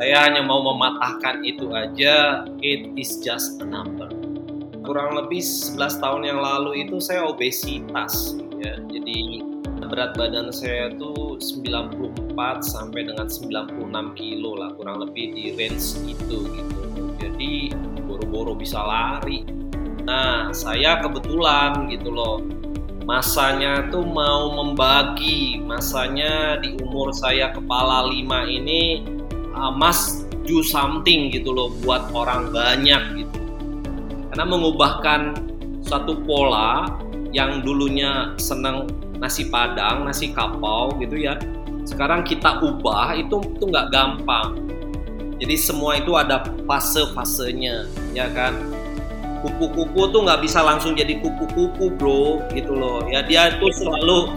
[0.00, 2.48] Saya hanya mau mematahkan itu aja.
[2.64, 4.08] It is just a number.
[4.80, 8.32] Kurang lebih 11 tahun yang lalu itu saya obesitas
[8.64, 8.80] ya.
[8.88, 9.44] Jadi
[9.92, 12.32] berat badan saya tuh 94
[12.64, 16.80] sampai dengan 96 kilo lah kurang lebih di range itu gitu.
[17.20, 17.76] Jadi
[18.08, 19.44] boro-boro bisa lari.
[20.08, 22.40] Nah, saya kebetulan gitu loh
[23.04, 29.19] masanya tuh mau membagi masanya di umur saya kepala lima ini
[29.60, 33.38] uh, mas do something gitu loh buat orang banyak gitu.
[34.32, 35.20] Karena mengubahkan
[35.84, 36.88] satu pola
[37.30, 38.88] yang dulunya senang
[39.20, 41.36] nasi padang nasi kapau gitu ya
[41.84, 44.56] sekarang kita ubah itu tuh nggak gampang.
[45.40, 48.52] Jadi semua itu ada fase-fasenya ya kan?
[49.40, 53.08] Kupu-kupu tuh nggak bisa langsung jadi kupu-kupu bro gitu loh.
[53.08, 54.28] Ya dia itu selalu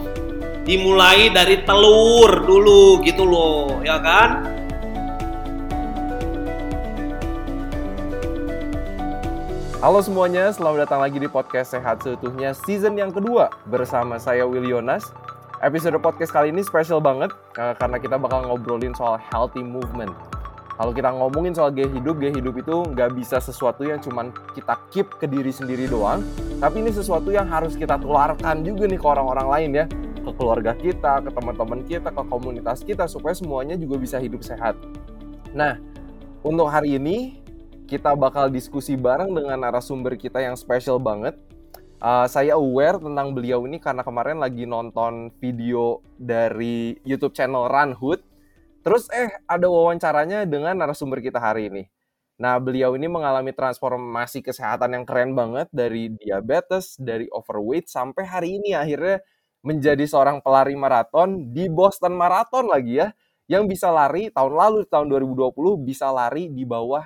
[0.64, 4.48] dimulai dari telur dulu gitu loh ya kan
[9.84, 14.64] Halo semuanya, selamat datang lagi di podcast Sehat Seutuhnya season yang kedua bersama saya Will
[14.64, 15.12] Yonas.
[15.60, 17.28] Episode podcast kali ini spesial banget
[17.60, 20.08] eh, karena kita bakal ngobrolin soal healthy movement.
[20.80, 24.72] Kalau kita ngomongin soal gaya hidup, gaya hidup itu nggak bisa sesuatu yang cuman kita
[24.88, 26.24] keep ke diri sendiri doang,
[26.64, 30.72] tapi ini sesuatu yang harus kita tularkan juga nih ke orang-orang lain ya, ke keluarga
[30.80, 34.80] kita, ke teman-teman kita, ke komunitas kita supaya semuanya juga bisa hidup sehat.
[35.52, 35.76] Nah,
[36.40, 37.43] untuk hari ini
[37.84, 41.36] kita bakal diskusi bareng dengan narasumber kita yang spesial banget.
[42.04, 47.96] Uh, saya aware tentang beliau ini karena kemarin lagi nonton video dari YouTube channel Run
[47.96, 48.20] Hood.
[48.84, 51.84] Terus eh ada wawancaranya dengan narasumber kita hari ini.
[52.34, 58.58] Nah, beliau ini mengalami transformasi kesehatan yang keren banget dari diabetes, dari overweight sampai hari
[58.58, 59.22] ini akhirnya
[59.64, 63.08] menjadi seorang pelari maraton di Boston Marathon lagi ya.
[63.44, 65.52] Yang bisa lari tahun lalu tahun 2020
[65.84, 67.04] bisa lari di bawah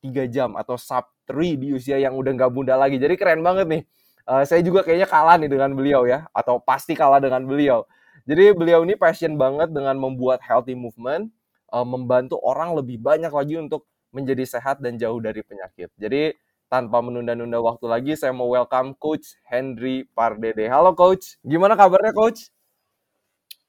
[0.00, 2.96] 3 jam atau sub 3 di usia yang udah nggak muda lagi.
[2.96, 3.82] Jadi keren banget nih.
[4.28, 7.88] Uh, saya juga kayaknya kalah nih dengan beliau ya atau pasti kalah dengan beliau.
[8.28, 11.32] Jadi beliau ini passion banget dengan membuat healthy movement,
[11.72, 15.88] uh, membantu orang lebih banyak lagi untuk menjadi sehat dan jauh dari penyakit.
[15.96, 16.36] Jadi
[16.68, 20.68] tanpa menunda-nunda waktu lagi, saya mau welcome Coach Henry Pardede.
[20.68, 22.52] Halo Coach, gimana kabarnya Coach?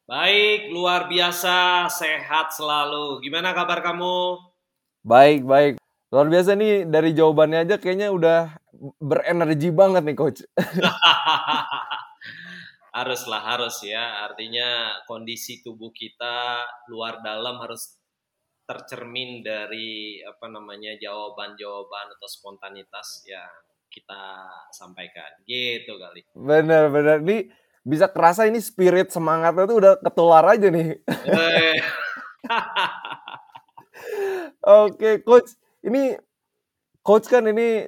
[0.09, 4.41] baik luar biasa sehat selalu gimana kabar kamu
[4.99, 5.79] Baik, baik.
[6.09, 8.57] Luar biasa nih dari jawabannya aja kayaknya udah
[8.97, 10.41] berenergi banget nih Coach.
[12.89, 18.01] haruslah harus ya artinya kondisi tubuh kita luar dalam harus
[18.65, 23.49] tercermin dari apa namanya jawaban-jawaban atau spontanitas yang
[23.93, 27.21] kita sampaikan gitu kali Bener, bener.
[27.21, 27.53] Nih
[27.85, 30.97] bisa kerasa ini spirit semangatnya tuh udah ketular aja nih.
[31.29, 31.77] Eh,
[34.85, 35.57] Oke, Coach.
[35.85, 36.19] Ini
[36.99, 37.87] Coach kan ini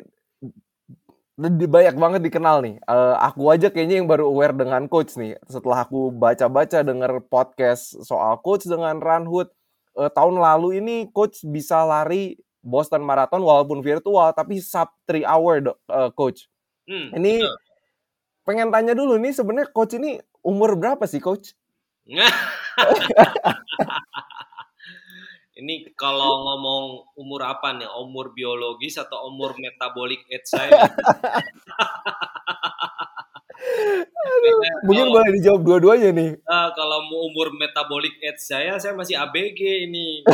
[1.42, 2.76] lebih banyak banget dikenal nih.
[2.80, 5.36] Eh, aku aja kayaknya yang baru aware dengan Coach nih.
[5.50, 9.50] Setelah aku baca-baca denger podcast soal Coach dengan Runhood.
[9.98, 15.66] Eh, tahun lalu ini Coach bisa lari Boston Marathon walaupun virtual tapi sub 3 hour
[15.74, 16.46] eh, Coach.
[16.86, 17.58] hmm, Ini betul.
[18.46, 21.58] pengen tanya dulu nih sebenarnya Coach ini umur berapa sih Coach?
[25.62, 27.86] Ini kalau ngomong umur apa nih?
[28.02, 30.74] Umur biologis atau umur metabolik age saya?
[34.90, 36.34] Mungkin kalau, boleh dijawab dua-duanya nih.
[36.34, 40.26] eh, kalau mau umur metabolik age saya, saya masih ABG ini.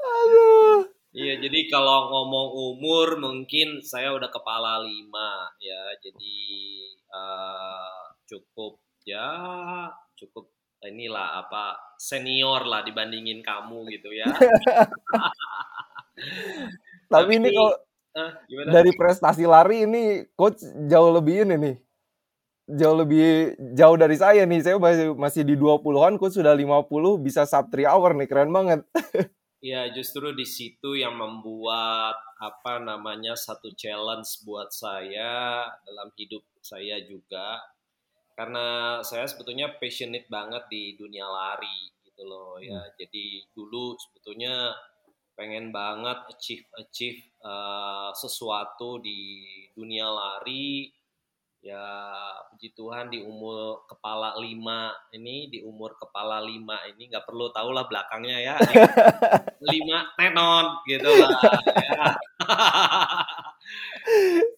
[0.00, 0.88] Aduh.
[1.12, 6.40] Iya, jadi kalau ngomong umur mungkin saya udah kepala lima ya, jadi
[7.12, 8.00] eh,
[8.32, 9.28] cukup ya
[10.14, 10.52] cukup
[10.84, 14.24] inilah apa senior lah dibandingin kamu gitu ya.
[17.12, 17.74] Tapi ini kalau
[18.16, 18.32] eh,
[18.70, 21.76] dari prestasi lari ini coach jauh lebih ini nih.
[22.70, 24.62] Jauh lebih jauh dari saya nih.
[24.62, 26.86] Saya masih masih di 20-an, coach sudah 50
[27.18, 28.28] bisa sub 3 hour nih.
[28.30, 28.86] Keren banget.
[29.60, 36.96] Ya justru di situ yang membuat apa namanya satu challenge buat saya dalam hidup saya
[37.04, 37.60] juga
[38.34, 42.80] karena saya sebetulnya passionate banget di dunia lari gitu loh ya.
[42.98, 44.74] Jadi dulu sebetulnya
[45.38, 50.92] pengen banget achieve achieve eh, sesuatu di dunia lari
[51.60, 51.84] ya
[52.48, 57.76] puji Tuhan di umur kepala lima ini di umur kepala lima ini nggak perlu tahu
[57.76, 58.56] lah belakangnya ya
[59.70, 61.36] lima tenon gitu lah
[61.84, 62.04] ya.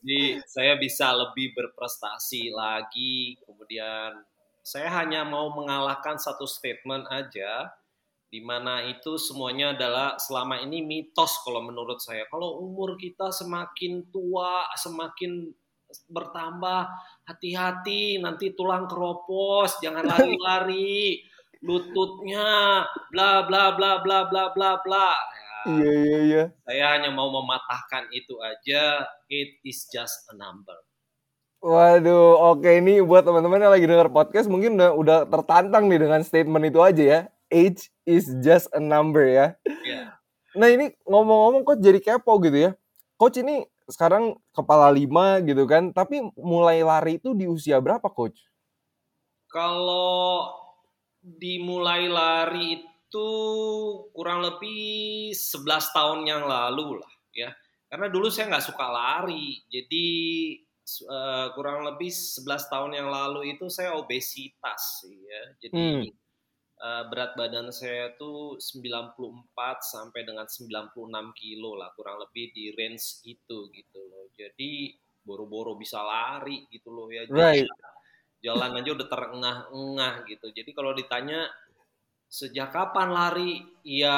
[0.02, 4.22] Jadi saya bisa lebih berprestasi lagi kemudian
[4.62, 7.66] Saya hanya mau mengalahkan satu statement aja,
[8.30, 12.30] di mana itu semuanya adalah selama ini mitos kalau menurut saya.
[12.30, 15.50] Kalau umur kita semakin tua, semakin
[16.08, 16.88] bertambah,
[17.26, 21.20] hati-hati nanti tulang keropos, jangan lari-lari,
[21.60, 25.10] lututnya, bla bla bla bla bla bla bla.
[25.62, 26.44] Ya, Iya iya iya.
[26.66, 29.06] saya hanya mau mematahkan itu aja.
[29.30, 30.74] It is just a number.
[31.62, 36.20] Waduh, oke ini buat teman-teman yang lagi dengar podcast mungkin udah, udah tertantang nih dengan
[36.26, 37.20] statement itu aja ya.
[37.54, 39.54] Age is just a number ya.
[39.86, 40.18] Ya.
[40.58, 42.70] Nah ini ngomong-ngomong coach jadi kepo gitu ya.
[43.14, 48.42] Coach ini sekarang kepala lima gitu kan, tapi mulai lari itu di usia berapa coach?
[49.46, 50.50] Kalau
[51.22, 52.91] dimulai lari itu
[54.14, 57.50] kurang lebih 11 tahun yang lalu lah ya.
[57.90, 60.06] Karena dulu saya nggak suka lari, jadi
[60.86, 65.42] eh, kurang lebih 11 tahun yang lalu itu saya obesitas ya.
[65.62, 66.08] Jadi
[66.82, 73.22] eh, berat badan saya tuh 94 sampai dengan 96 kilo lah kurang lebih di range
[73.28, 74.26] itu gitu loh.
[74.36, 77.24] Jadi boro-boro bisa lari gitu loh ya.
[77.30, 77.68] Jadi Right.
[78.42, 80.46] jalan aja udah terengah-engah gitu.
[80.50, 81.46] Jadi kalau ditanya
[82.32, 83.52] sejak kapan lari?
[83.84, 84.16] Ya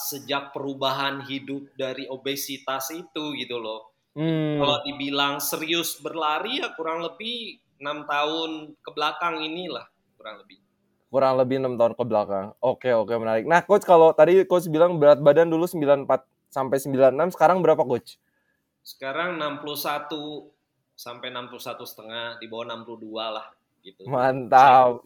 [0.00, 3.92] sejak perubahan hidup dari obesitas itu gitu loh.
[4.16, 4.56] Hmm.
[4.56, 9.84] Kalau dibilang serius berlari ya kurang lebih enam tahun ke belakang inilah
[10.16, 10.62] kurang lebih.
[11.12, 12.46] Kurang lebih enam tahun ke belakang.
[12.62, 13.44] Oke, oke menarik.
[13.44, 16.08] Nah, coach kalau tadi coach bilang berat badan dulu 94
[16.48, 18.16] sampai 96, sekarang berapa coach?
[18.80, 20.48] Sekarang 61
[20.96, 23.46] sampai 61 setengah di bawah 62 lah
[23.82, 24.08] gitu.
[24.08, 25.04] Mantap.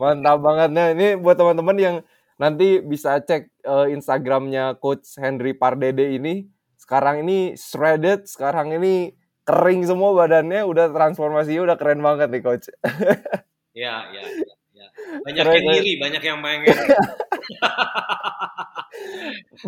[0.00, 0.70] Mantap banget.
[0.72, 1.96] Nah, ini buat teman-teman yang
[2.36, 6.44] nanti bisa cek eh, Instagramnya Coach Henry Pardede ini.
[6.76, 9.16] Sekarang ini shredded, sekarang ini
[9.46, 12.68] kering semua badannya, udah transformasinya udah keren banget nih Coach.
[13.76, 14.54] Ya, ya, ya.
[14.72, 14.88] ya.
[15.20, 16.72] Banyak Keren, yang iri, banyak yang pengen.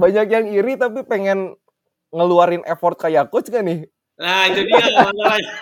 [0.00, 1.60] Banyak yang iri tapi pengen
[2.08, 3.84] ngeluarin effort kayak Coach kan nih?
[4.16, 5.52] Nah, itu dia masalahnya.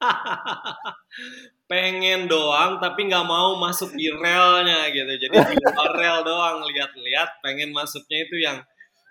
[1.68, 5.12] pengen doang tapi nggak mau masuk di relnya gitu.
[5.28, 8.58] Jadi di luar rel doang lihat-lihat pengen masuknya itu yang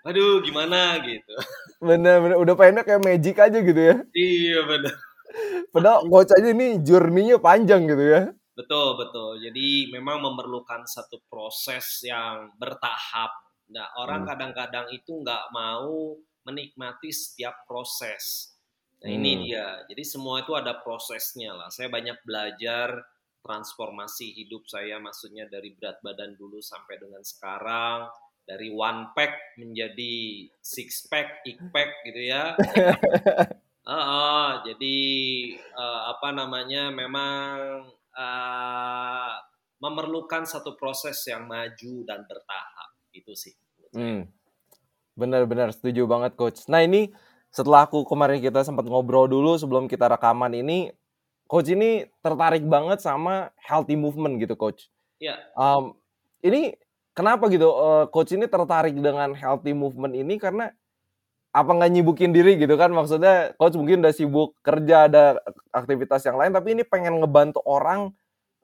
[0.06, 1.34] aduh gimana gitu.
[1.78, 3.96] Bener-bener udah pengennya kayak magic aja gitu ya.
[4.12, 4.94] Iya benar.
[5.70, 8.22] Padahal Coach aja nih journey-nya panjang gitu ya.
[8.58, 9.38] Betul, betul.
[9.38, 13.30] Jadi memang memerlukan satu proses yang bertahap.
[13.70, 14.30] Nah, orang Hmm.
[14.34, 18.56] kadang-kadang itu nggak mau menikmati setiap proses.
[18.98, 19.42] Nah, ini Hmm.
[19.46, 19.66] dia.
[19.86, 21.70] Jadi semua itu ada prosesnya lah.
[21.70, 22.98] Saya banyak belajar
[23.38, 28.10] transformasi hidup saya, maksudnya dari berat badan dulu sampai dengan sekarang,
[28.42, 32.58] dari one pack menjadi six pack, ik pack gitu ya.
[33.88, 34.96] Heeh, jadi
[35.56, 37.86] eh, apa namanya memang
[38.18, 39.32] eh,
[39.78, 43.54] memerlukan satu proses yang maju dan bertahap itu sih.
[43.94, 44.26] Hmm.
[45.14, 46.66] Benar-benar setuju banget coach.
[46.66, 47.10] Nah ini
[47.52, 50.92] setelah aku kemarin kita sempat ngobrol dulu sebelum kita rekaman ini,
[51.48, 54.92] coach ini tertarik banget sama healthy movement gitu coach.
[55.18, 55.40] Ya.
[55.56, 55.96] Um,
[56.44, 56.76] ini
[57.16, 60.36] kenapa gitu eh, coach ini tertarik dengan healthy movement ini?
[60.36, 60.70] Karena
[61.50, 62.92] apa nggak nyibukin diri gitu kan?
[62.92, 65.40] Maksudnya coach mungkin udah sibuk kerja ada
[65.72, 68.12] aktivitas yang lain tapi ini pengen ngebantu orang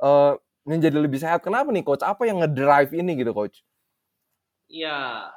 [0.05, 0.37] eh,
[0.69, 1.41] menjadi lebih sehat.
[1.41, 2.05] Kenapa nih coach?
[2.05, 3.65] Apa yang ngedrive ini gitu coach?
[4.65, 5.29] Ya,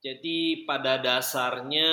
[0.00, 1.88] jadi pada dasarnya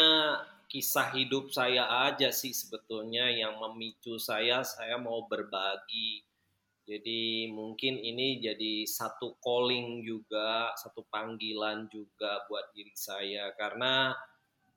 [0.69, 6.21] kisah hidup saya aja sih sebetulnya yang memicu saya, saya mau berbagi.
[6.89, 14.13] Jadi mungkin ini jadi satu calling juga, satu panggilan juga buat diri saya karena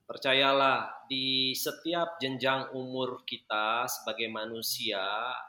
[0.05, 5.01] percayalah di setiap jenjang umur kita sebagai manusia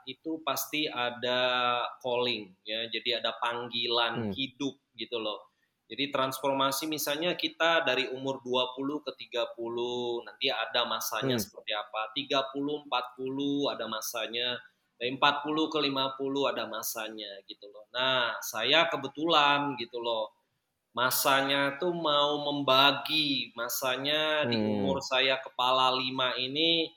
[0.08, 4.32] itu pasti ada calling ya, jadi ada panggilan Hmm.
[4.32, 5.53] hidup gitu loh.
[5.84, 11.44] Jadi transformasi misalnya kita dari umur 20 ke 30 nanti ada masanya Hmm.
[11.44, 12.08] seperti apa.
[12.16, 14.56] 30 40 ada masanya.
[14.96, 17.84] Dari 40 ke 50 ada masanya gitu loh.
[17.92, 20.32] Nah, saya kebetulan gitu loh.
[20.94, 24.78] Masanya tuh mau membagi masanya di Hmm.
[24.78, 26.88] umur saya kepala 5 ini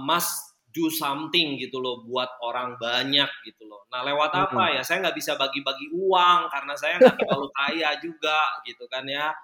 [0.00, 3.86] must do something gitu loh buat orang banyak gitu loh.
[3.90, 4.76] Nah lewat apa Mm-mm.
[4.78, 4.82] ya?
[4.86, 9.34] Saya nggak bisa bagi-bagi uang karena saya nggak terlalu kaya juga gitu kan ya.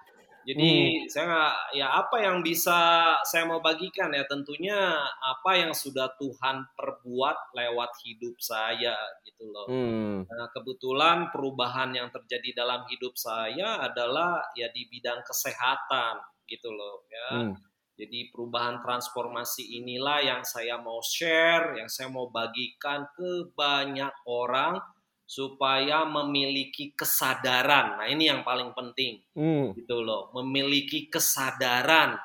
[0.47, 2.79] Jadi saya nggak ya apa yang bisa
[3.27, 8.95] saya mau bagikan ya tentunya apa yang sudah Tuhan perbuat lewat hidup saya
[9.27, 9.67] gitu loh.
[9.67, 10.23] Hmm.
[10.23, 17.03] Nah, kebetulan perubahan yang terjadi dalam hidup saya adalah ya di bidang kesehatan gitu loh
[17.11, 17.27] ya.
[17.43, 17.66] Hmm.
[17.97, 24.77] Jadi perubahan transformasi inilah yang saya mau share, yang saya mau bagikan ke banyak orang
[25.25, 27.97] supaya memiliki kesadaran.
[27.97, 29.25] Nah, ini yang paling penting.
[29.33, 29.73] Hmm.
[29.73, 32.15] Gitu loh, memiliki kesadaran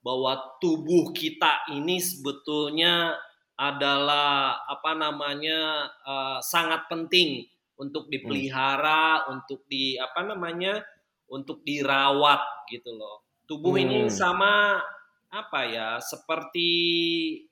[0.00, 3.14] bahwa tubuh kita ini sebetulnya
[3.54, 9.32] adalah apa namanya uh, sangat penting untuk dipelihara, hmm.
[9.38, 10.80] untuk di apa namanya
[11.28, 13.28] untuk dirawat gitu loh.
[13.46, 13.84] Tubuh hmm.
[13.86, 14.82] ini sama
[15.32, 16.68] apa ya seperti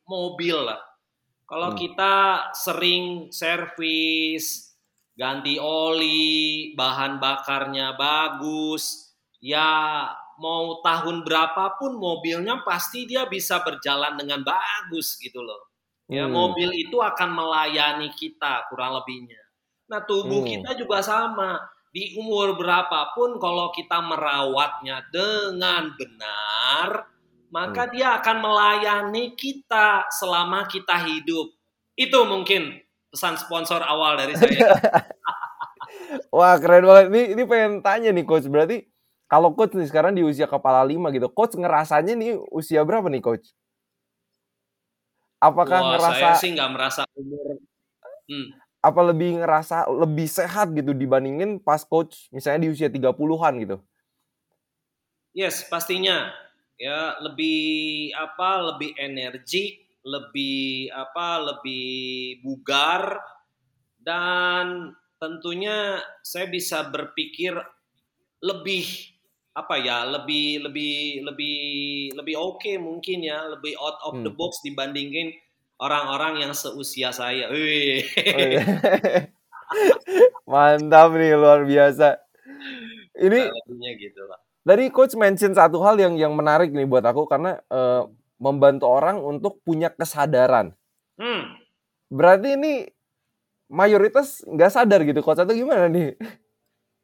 [0.04, 0.78] mobil lah.
[1.48, 1.78] Kalau hmm.
[1.80, 2.14] kita
[2.52, 4.76] sering servis,
[5.16, 10.06] ganti oli, bahan bakarnya bagus, ya
[10.40, 15.72] mau tahun berapapun mobilnya pasti dia bisa berjalan dengan bagus gitu loh.
[16.06, 16.36] Ya hmm.
[16.36, 19.40] mobil itu akan melayani kita kurang lebihnya.
[19.88, 20.50] Nah tubuh hmm.
[20.52, 21.58] kita juga sama.
[21.90, 27.02] Di umur berapapun kalau kita merawatnya dengan benar,
[27.50, 27.92] maka hmm.
[27.92, 31.50] dia akan melayani kita selama kita hidup.
[31.98, 32.78] Itu mungkin
[33.10, 34.70] pesan sponsor awal dari saya.
[36.34, 37.04] Wah keren banget.
[37.10, 38.46] Ini, ini pengen tanya nih coach.
[38.46, 38.86] Berarti
[39.26, 43.22] kalau coach nih sekarang di usia kepala lima gitu, coach ngerasanya nih usia berapa nih
[43.22, 43.50] coach?
[45.42, 46.14] Apakah Wah, ngerasa?
[46.14, 47.58] Saya sih nggak merasa umur.
[48.30, 48.54] Hmm.
[48.80, 53.76] Apa lebih ngerasa lebih sehat gitu dibandingin pas coach misalnya di usia 30-an gitu?
[55.30, 56.32] Yes, pastinya
[56.80, 63.20] ya lebih apa lebih energik lebih apa lebih bugar
[64.00, 67.52] dan tentunya saya bisa berpikir
[68.40, 68.88] lebih
[69.52, 71.60] apa ya lebih lebih lebih
[72.16, 74.24] lebih oke okay mungkin ya lebih out of hmm.
[74.24, 75.36] the box dibandingin
[75.80, 77.48] orang-orang yang seusia saya.
[77.48, 78.04] Wih.
[78.04, 78.64] Oh, iya.
[80.50, 82.20] Mantap nih luar biasa.
[83.16, 83.40] Ini
[83.96, 84.40] gitu lah.
[84.60, 88.04] Dari coach mention satu hal yang yang menarik nih buat aku karena uh,
[88.36, 90.76] membantu orang untuk punya kesadaran.
[91.16, 91.56] Hmm.
[92.12, 92.84] Berarti ini
[93.72, 96.12] mayoritas nggak sadar gitu coach atau gimana nih?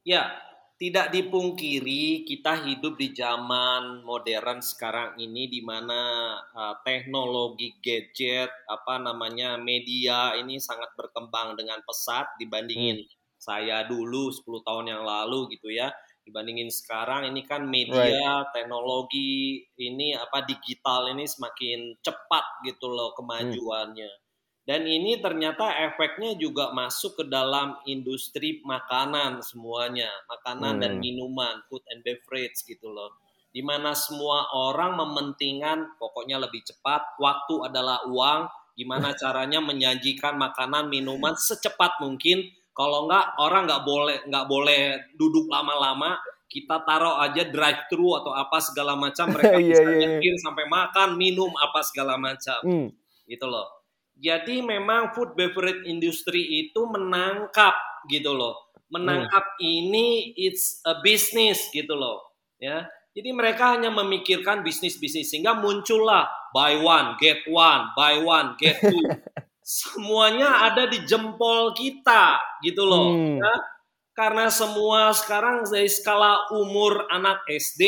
[0.05, 0.37] Ya,
[0.77, 9.01] tidak dipungkiri kita hidup di zaman modern sekarang ini di mana uh, teknologi gadget apa
[9.01, 13.09] namanya media ini sangat berkembang dengan pesat dibandingin hmm.
[13.41, 15.89] saya dulu 10 tahun yang lalu gitu ya
[16.27, 18.51] dibandingin sekarang ini kan media right.
[18.51, 24.11] teknologi ini apa digital ini semakin cepat gitu loh kemajuannya.
[24.11, 24.25] Hmm.
[24.67, 30.83] Dan ini ternyata efeknya juga masuk ke dalam industri makanan semuanya, makanan hmm.
[30.83, 33.15] dan minuman, food and beverage gitu loh.
[33.55, 40.91] Di mana semua orang mementingkan pokoknya lebih cepat, waktu adalah uang, gimana caranya menyajikan makanan
[40.91, 42.45] minuman secepat mungkin
[42.77, 44.81] kalau nggak orang nggak boleh nggak boleh
[45.17, 46.21] duduk lama-lama.
[46.47, 50.39] Kita taruh aja drive thru atau apa segala macam mereka iya, bisa yeah, yeah, yeah.
[50.45, 52.61] sampai makan, minum apa segala macam.
[52.63, 52.89] Mm.
[53.27, 53.67] Gitu loh.
[54.17, 57.75] Jadi memang food beverage industry itu menangkap
[58.13, 58.71] gitu loh.
[58.93, 59.65] Menangkap mm.
[59.65, 60.07] ini
[60.39, 62.23] it's a business gitu loh.
[62.61, 62.87] Ya.
[63.17, 69.01] Jadi mereka hanya memikirkan bisnis-bisnis sehingga muncullah buy one get one, buy one get two.
[69.67, 73.43] semuanya ada di jempol kita gitu loh hmm.
[73.43, 73.55] ya.
[74.17, 77.83] Karena semua sekarang dari skala umur anak SD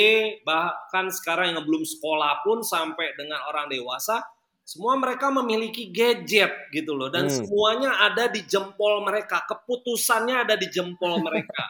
[0.45, 4.21] bahkan sekarang yang belum sekolah pun sampai dengan orang dewasa
[4.61, 7.09] semua mereka memiliki gadget gitu loh.
[7.09, 7.33] Dan hmm.
[7.33, 11.63] semuanya ada di jempol mereka keputusannya ada di jempol mereka.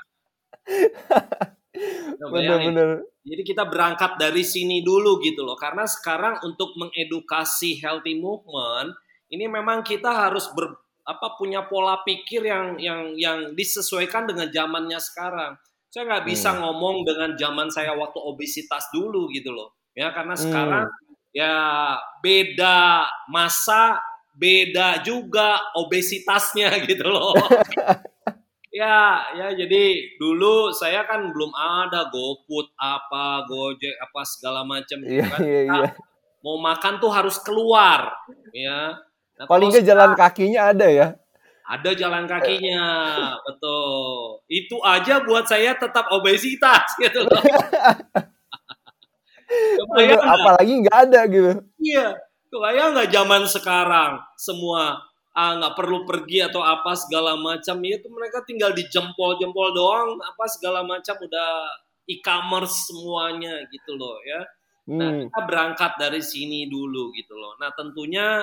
[2.35, 5.55] Benar-benar jadi kita berangkat dari sini dulu gitu loh.
[5.55, 8.97] Karena sekarang untuk mengedukasi healthy movement
[9.28, 10.73] ini memang kita harus ber,
[11.08, 15.56] apa punya pola pikir yang yang yang disesuaikan dengan zamannya sekarang.
[15.88, 16.61] Saya nggak bisa hmm.
[16.61, 19.73] ngomong dengan zaman saya waktu obesitas dulu gitu loh.
[19.97, 20.44] Ya karena hmm.
[20.44, 20.87] sekarang
[21.32, 21.56] ya
[22.20, 24.00] beda masa,
[24.37, 27.32] beda juga obesitasnya gitu loh.
[28.80, 35.20] ya, ya jadi dulu saya kan belum ada GoFood apa, Gojek apa segala macam gitu
[35.20, 35.40] iya, kan.
[35.40, 35.88] Iya, iya.
[36.44, 38.14] Mau makan tuh harus keluar,
[38.54, 39.08] ya
[39.38, 41.07] Nah, Paling nggak jalan kakinya ada ya?
[41.68, 42.83] Ada jalan kakinya,
[43.45, 44.42] betul.
[44.50, 47.42] Itu aja buat saya tetap obesitas gitu loh.
[49.49, 51.52] kebayang apalagi nggak ada gitu.
[51.80, 52.07] Iya,
[52.52, 58.11] kebayang nggak zaman sekarang semua ah nggak perlu pergi atau apa segala macam ya itu
[58.11, 61.50] mereka tinggal di jempol-jempol doang apa segala macam udah
[62.11, 64.42] e-commerce semuanya gitu loh ya.
[64.88, 65.21] Nah, hmm.
[65.28, 67.54] kita berangkat dari sini dulu gitu loh.
[67.61, 68.40] Nah, tentunya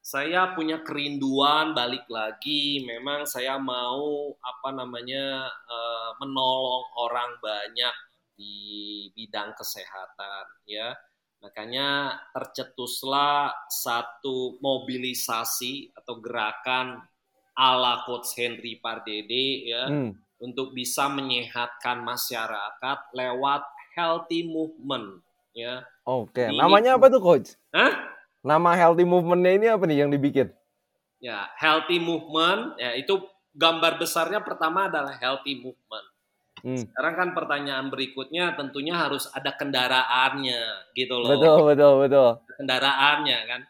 [0.00, 2.82] saya punya kerinduan balik lagi.
[2.82, 7.94] Memang saya mau apa namanya uh, menolong orang banyak
[8.34, 8.56] di
[9.12, 10.96] bidang kesehatan ya.
[11.40, 17.00] Makanya tercetuslah satu mobilisasi atau gerakan
[17.56, 20.16] ala Coach Henry Pardede ya Hmm.
[20.40, 23.62] untuk bisa menyehatkan masyarakat lewat
[23.96, 25.20] healthy movement
[25.52, 25.84] ya.
[26.04, 27.56] Oke, Ini- namanya apa tuh coach?
[27.72, 28.19] Hah?
[28.40, 30.48] Nama healthy movementnya ini apa nih yang dibikin?
[31.20, 33.20] Ya, healthy movement ya itu
[33.52, 36.06] gambar besarnya pertama adalah healthy movement.
[36.64, 36.80] Hmm.
[36.80, 41.36] Sekarang kan pertanyaan berikutnya tentunya harus ada kendaraannya gitu loh.
[41.36, 42.30] Betul, betul, betul.
[42.56, 43.62] Kendaraannya kan.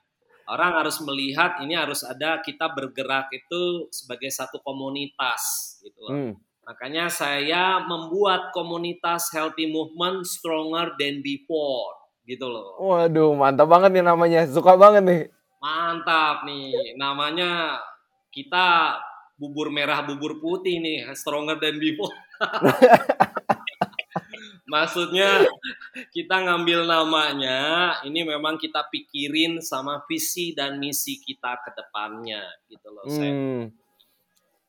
[0.51, 6.15] Orang harus melihat ini harus ada kita bergerak itu sebagai satu komunitas gitu loh.
[6.15, 6.33] Hmm.
[6.67, 12.77] Makanya saya membuat komunitas healthy movement stronger than before gitu loh.
[12.81, 14.47] Waduh, mantap banget nih namanya.
[14.49, 15.23] Suka banget nih.
[15.61, 17.81] Mantap nih, namanya
[18.33, 18.97] kita
[19.37, 22.13] bubur merah bubur putih nih, stronger than before.
[24.71, 25.51] Maksudnya
[26.15, 27.59] kita ngambil namanya,
[28.07, 33.05] ini memang kita pikirin sama visi dan misi kita ke depannya gitu loh.
[33.11, 33.80] Saya Hmm.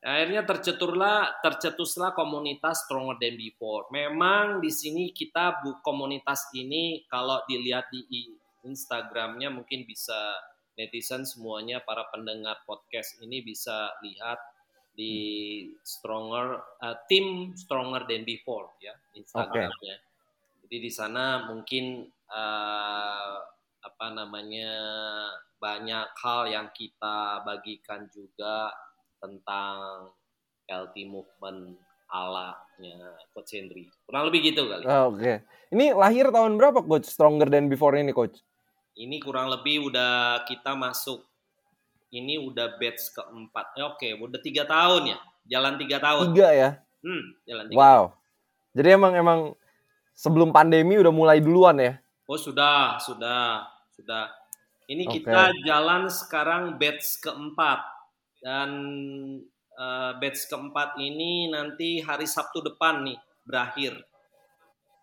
[0.02, 3.86] Akhirnya terceturlah tercetuslah komunitas stronger than before.
[3.94, 8.34] Memang di sini kita bu komunitas ini kalau dilihat di
[8.66, 10.34] Instagramnya mungkin bisa
[10.74, 14.42] netizen semuanya para pendengar podcast ini bisa lihat
[14.92, 15.14] di
[15.80, 20.02] stronger uh, tim stronger than before ya Instagramnya.
[20.66, 23.34] Jadi di sana mungkin uh,
[23.82, 24.72] apa namanya
[25.62, 28.70] banyak hal yang kita bagikan juga
[29.22, 30.10] tentang
[30.66, 31.78] healthy movement
[32.10, 33.88] alanya Coach Henry.
[34.04, 34.84] Kurang lebih gitu kali.
[34.84, 35.32] Oke.
[35.72, 37.08] Ini lahir tahun berapa coach?
[37.08, 38.42] Stronger than before ini coach?
[38.92, 41.24] Ini kurang lebih udah kita masuk
[42.12, 43.72] ini udah batch keempat.
[43.72, 45.18] Ya, Oke, udah tiga tahun ya.
[45.48, 46.36] Jalan tiga tahun.
[46.36, 46.70] Tiga ya.
[47.00, 47.78] Hmm, jalan tiga.
[47.80, 48.02] Wow.
[48.76, 49.40] Jadi emang emang
[50.12, 51.96] sebelum pandemi udah mulai duluan ya.
[52.28, 53.64] Oh sudah, sudah,
[53.96, 54.28] sudah.
[54.92, 55.24] Ini Oke.
[55.24, 57.80] kita jalan sekarang batch keempat
[58.44, 58.70] dan
[59.82, 63.92] eh, batch keempat ini nanti hari Sabtu depan nih berakhir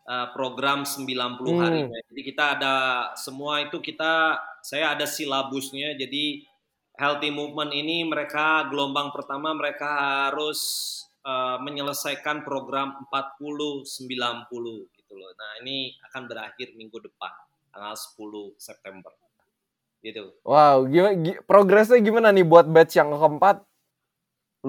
[0.10, 1.62] Eh, program 90 Hmm.
[1.62, 2.00] harinya.
[2.10, 2.76] Jadi kita ada
[3.14, 5.94] semua itu kita saya ada silabusnya.
[6.02, 6.42] Jadi
[6.98, 9.90] healthy movement ini mereka gelombang pertama mereka
[10.26, 10.60] harus
[11.22, 15.30] eh, menyelesaikan program 40 90 gitu loh.
[15.38, 17.30] Nah, ini akan berakhir minggu depan
[17.70, 19.14] tanggal 10 September.
[20.04, 20.24] Gitu.
[20.50, 23.56] Wow, gimana, gi- progresnya gimana nih buat batch yang keempat?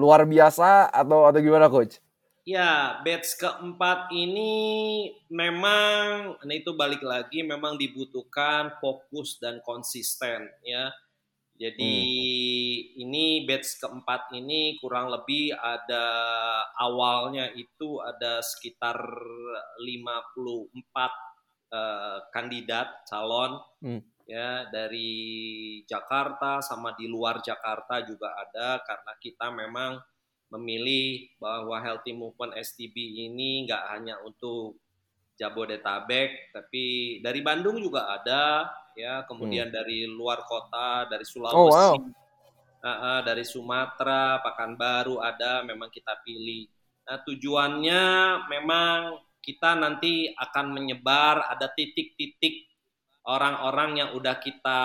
[0.01, 0.69] Luar biasa
[1.01, 1.95] atau atau gimana coach?
[2.41, 4.53] Ya, batch keempat ini
[5.29, 10.89] memang, nah itu balik lagi, memang dibutuhkan fokus dan konsisten ya.
[11.61, 11.93] Jadi
[12.97, 16.05] ini batch keempat ini kurang lebih ada
[16.81, 18.97] awalnya itu ada sekitar
[19.85, 21.11] 54
[21.71, 24.10] eh, kandidat calon Hmm.
[24.31, 25.11] Ya dari
[25.83, 29.99] Jakarta sama di luar Jakarta juga ada karena kita memang
[30.51, 32.95] memilih bahwa Healthy Movement STB
[33.27, 34.79] ini nggak hanya untuk
[35.39, 41.95] Jabodetabek, tapi dari Bandung juga ada, ya, kemudian dari luar kota, dari Sulawesi, Oh, wow.
[41.97, 46.69] uh, uh, dari Sumatera, Pekanbaru ada, memang kita pilih.
[47.09, 48.03] Nah, tujuannya
[48.53, 52.69] memang kita nanti akan menyebar, ada titik-titik
[53.25, 54.81] orang-orang yang udah kita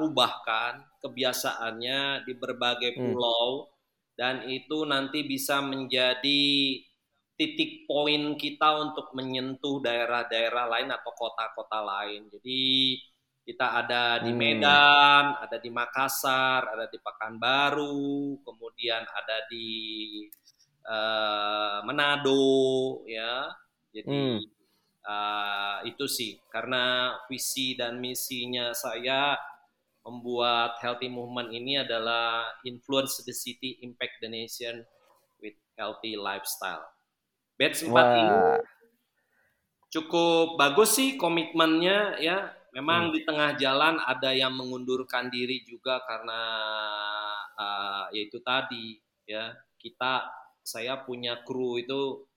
[0.00, 3.12] ubahkan kebiasaannya di berbagai Hmm.
[3.12, 3.68] pulau
[4.16, 6.44] dan itu nanti bisa menjadi
[7.36, 12.32] titik poin kita untuk menyentuh daerah-daerah lain atau kota-kota lain.
[12.32, 12.64] Jadi
[13.46, 14.40] kita ada di Hmm.
[14.40, 19.68] Medan, ada di Makassar, ada di Pekanbaru, kemudian ada di
[20.86, 23.50] eh, Manado, ya.
[23.94, 24.46] Jadi Hmm.
[25.06, 29.38] Eh, itu sih karena visi dan misinya saya
[30.06, 34.86] membuat healthy movement ini adalah influence the city, impact the nation
[35.42, 36.86] with healthy lifestyle.
[37.58, 37.90] Batch 4
[38.22, 38.38] ini
[39.90, 42.52] cukup bagus sih komitmennya ya.
[42.76, 43.14] Memang Hmm.
[43.16, 46.42] di tengah jalan ada yang mengundurkan diri juga karena
[47.56, 50.28] uh, yaitu tadi ya kita
[50.60, 52.28] saya punya kru itu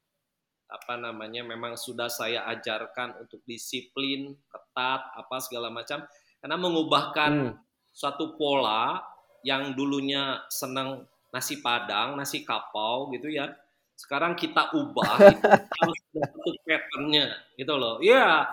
[0.69, 6.05] apa namanya memang sudah saya ajarkan untuk disiplin ketat apa segala macam.
[6.39, 7.53] Karena mengubahkan Hmm.
[7.91, 9.01] suatu pola
[9.43, 11.03] yang dulunya senang
[11.33, 13.51] nasi padang nasi kapau gitu ya
[13.99, 17.25] sekarang kita ubah itu harus ada satu patternnya
[17.59, 17.99] gitu loh.
[17.99, 18.47] Iya.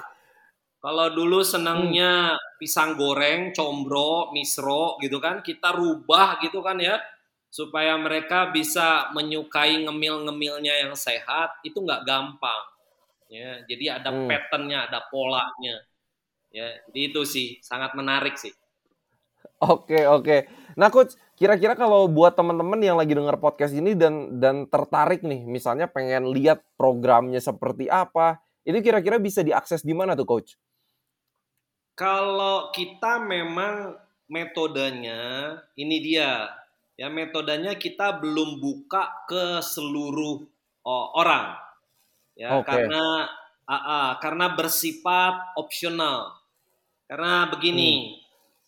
[0.82, 7.00] Kalau dulu senangnya pisang goreng, combro, misro gitu kan, kita rubah gitu kan ya,
[7.56, 12.62] supaya mereka bisa menyukai ngemil-ngemilnya yang sehat, itu nggak gampang.
[13.32, 14.28] Ya, jadi ada Hmm.
[14.28, 15.80] patternnya, ada polanya.
[16.52, 18.52] Ya, jadi itu sih sangat menarik sih.
[19.56, 20.52] Oke, oke.
[20.76, 25.48] Nah, coach, kira-kira kalau buat teman-teman yang lagi dengar podcast ini dan dan tertarik nih,
[25.48, 28.36] misalnya pengen lihat programnya seperti apa,
[28.68, 30.60] itu kira-kira bisa diakses di mana tuh, coach?
[31.96, 33.96] Kalau kita memang
[34.28, 36.52] metodenya ini dia.
[36.96, 40.48] Ya, metodenya kita belum buka ke seluruh
[40.84, 41.56] oh, orang.
[42.36, 42.68] Ya, Oke.
[42.68, 43.28] karena
[43.68, 46.36] ah, ah, karena bersifat opsional.
[47.08, 48.16] Karena begini,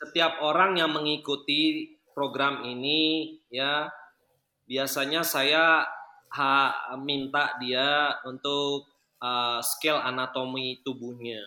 [0.01, 3.88] setiap orang yang mengikuti program ini ya
[4.69, 5.87] biasanya saya
[6.37, 6.51] ha,
[7.01, 8.88] minta dia untuk
[9.23, 11.41] uh, scale anatomi tubuhnya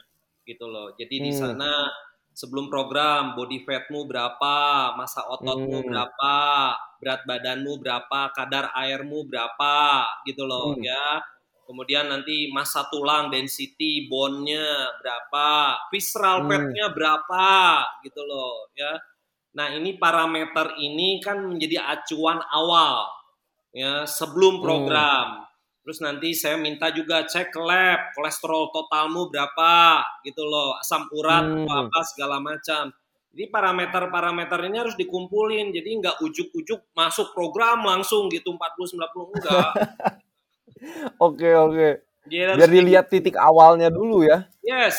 [0.47, 0.93] gitu loh.
[0.97, 1.39] Jadi di Hmm.
[1.41, 1.71] sana
[2.33, 4.55] sebelum program body fatmu berapa,
[4.99, 5.87] masa ototmu Hmm.
[5.87, 6.37] berapa,
[7.01, 10.83] berat badanmu berapa, kadar airmu berapa gitu loh Hmm.
[10.83, 11.21] ya.
[11.67, 15.47] Kemudian nanti massa tulang density bone-nya berapa,
[15.93, 16.47] visceral Hmm.
[16.49, 17.47] fat-nya berapa
[18.03, 18.99] gitu loh ya.
[19.57, 23.07] Nah, ini parameter ini kan menjadi acuan awal
[23.75, 25.01] ya sebelum Hmm.
[25.81, 31.65] Terus nanti saya minta juga cek lab, kolesterol totalmu berapa gitu loh, asam urat Hmm.
[31.65, 32.93] atau apa segala macam.
[33.31, 35.71] Jadi parameter-parameter ini harus dikumpulin.
[35.71, 39.71] Jadi nggak ujuk-ujuk masuk program langsung gitu 40 90 enggak.
[41.21, 41.89] Oke, oke.
[42.25, 44.49] Biar dilihat titik awalnya dulu ya.
[44.65, 44.97] Yes.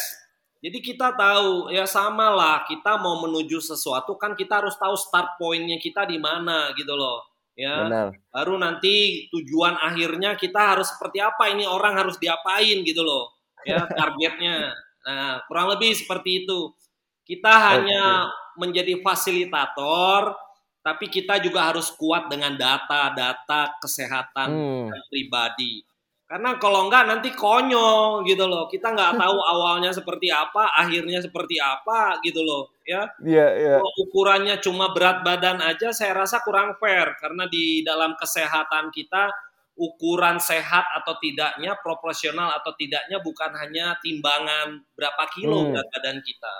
[0.62, 5.34] Jadi kita tahu ya sama lah kita mau menuju sesuatu kan kita harus tahu start
[5.34, 7.31] pointnya kita di mana gitu loh
[7.62, 8.06] ya Benar.
[8.34, 13.30] baru nanti tujuan akhirnya kita harus seperti apa ini orang harus diapain gitu loh
[13.62, 14.74] ya targetnya
[15.06, 16.74] nah kurang lebih seperti itu
[17.22, 18.26] kita hanya
[18.58, 20.34] menjadi fasilitator
[20.82, 24.90] tapi kita juga harus kuat dengan data-data kesehatan Hmm.
[25.06, 25.86] pribadi.
[26.32, 28.64] Karena kalau enggak nanti konyol gitu loh.
[28.72, 32.72] Kita nggak tahu awalnya seperti apa, akhirnya seperti apa gitu loh.
[32.88, 33.74] Ya, Iya, iya.
[33.76, 39.28] kalau ukurannya cuma berat badan aja, saya rasa kurang fair karena di dalam kesehatan kita
[39.76, 45.76] ukuran sehat atau tidaknya, proporsional atau tidaknya bukan hanya timbangan berapa kilo Hmm.
[45.76, 46.54] berat badan kita,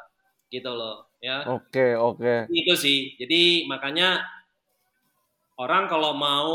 [0.53, 1.09] gitu loh.
[1.23, 2.51] Ya, Oke, oke.
[2.53, 3.17] itu sih.
[3.17, 4.21] Jadi makanya
[5.57, 6.53] orang kalau mau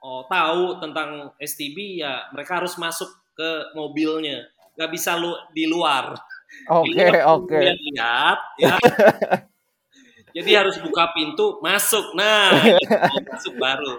[0.00, 4.48] oh, tahu tentang STB ya mereka harus masuk ke mobilnya.
[4.76, 6.16] Nggak bisa lu di luar.
[6.66, 7.56] Oke, luar oke.
[7.56, 8.74] dia lihat ya.
[10.36, 12.14] Jadi harus buka pintu masuk.
[12.14, 12.86] Nah, gitu,
[13.26, 13.92] masuk baru.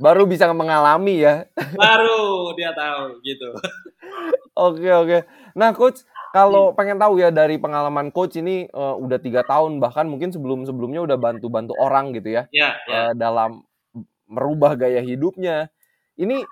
[0.00, 1.46] Baru bisa mengalami ya.
[1.76, 3.54] Baru dia tahu gitu.
[4.56, 5.18] Oke, oke.
[5.54, 6.02] Nah, coach,
[6.34, 10.66] kalau pengen tahu ya dari pengalaman coach ini eh, udah tiga tahun bahkan mungkin sebelum
[10.66, 13.10] sebelumnya udah bantu-bantu orang gitu ya Ya, ya.
[13.10, 13.62] eh, dalam
[14.30, 15.66] merubah gaya hidupnya.
[16.14, 16.46] Ini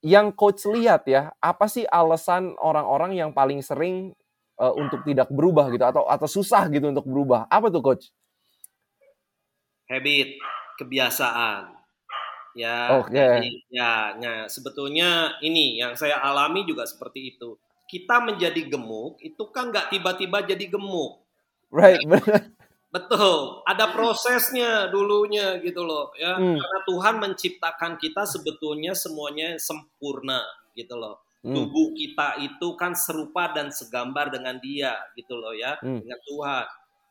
[0.00, 4.16] yang coach lihat ya, apa sih alasan orang-orang yang paling sering
[4.56, 7.44] eh, untuk tidak berubah gitu atau atau susah gitu untuk berubah?
[7.52, 8.08] Apa tuh coach?
[9.90, 10.38] habit,
[10.78, 11.74] kebiasaan.
[12.56, 13.12] Ya, Oke.
[13.12, 17.60] jadi, ya, nah, sebetulnya ini yang saya alami juga seperti itu.
[17.86, 21.22] Kita menjadi gemuk itu kan nggak tiba-tiba jadi gemuk.
[21.70, 22.55] Right, benar.
[22.96, 26.40] Betul, ada prosesnya dulunya gitu loh ya.
[26.40, 26.56] Hmm.
[26.56, 30.40] Karena Tuhan menciptakan kita sebetulnya semuanya sempurna
[30.72, 31.20] gitu loh.
[31.44, 31.52] Hmm.
[31.52, 36.00] Tubuh kita itu kan serupa dan segambar dengan Dia gitu loh ya, Hmm.
[36.00, 36.66] dengan Tuhan.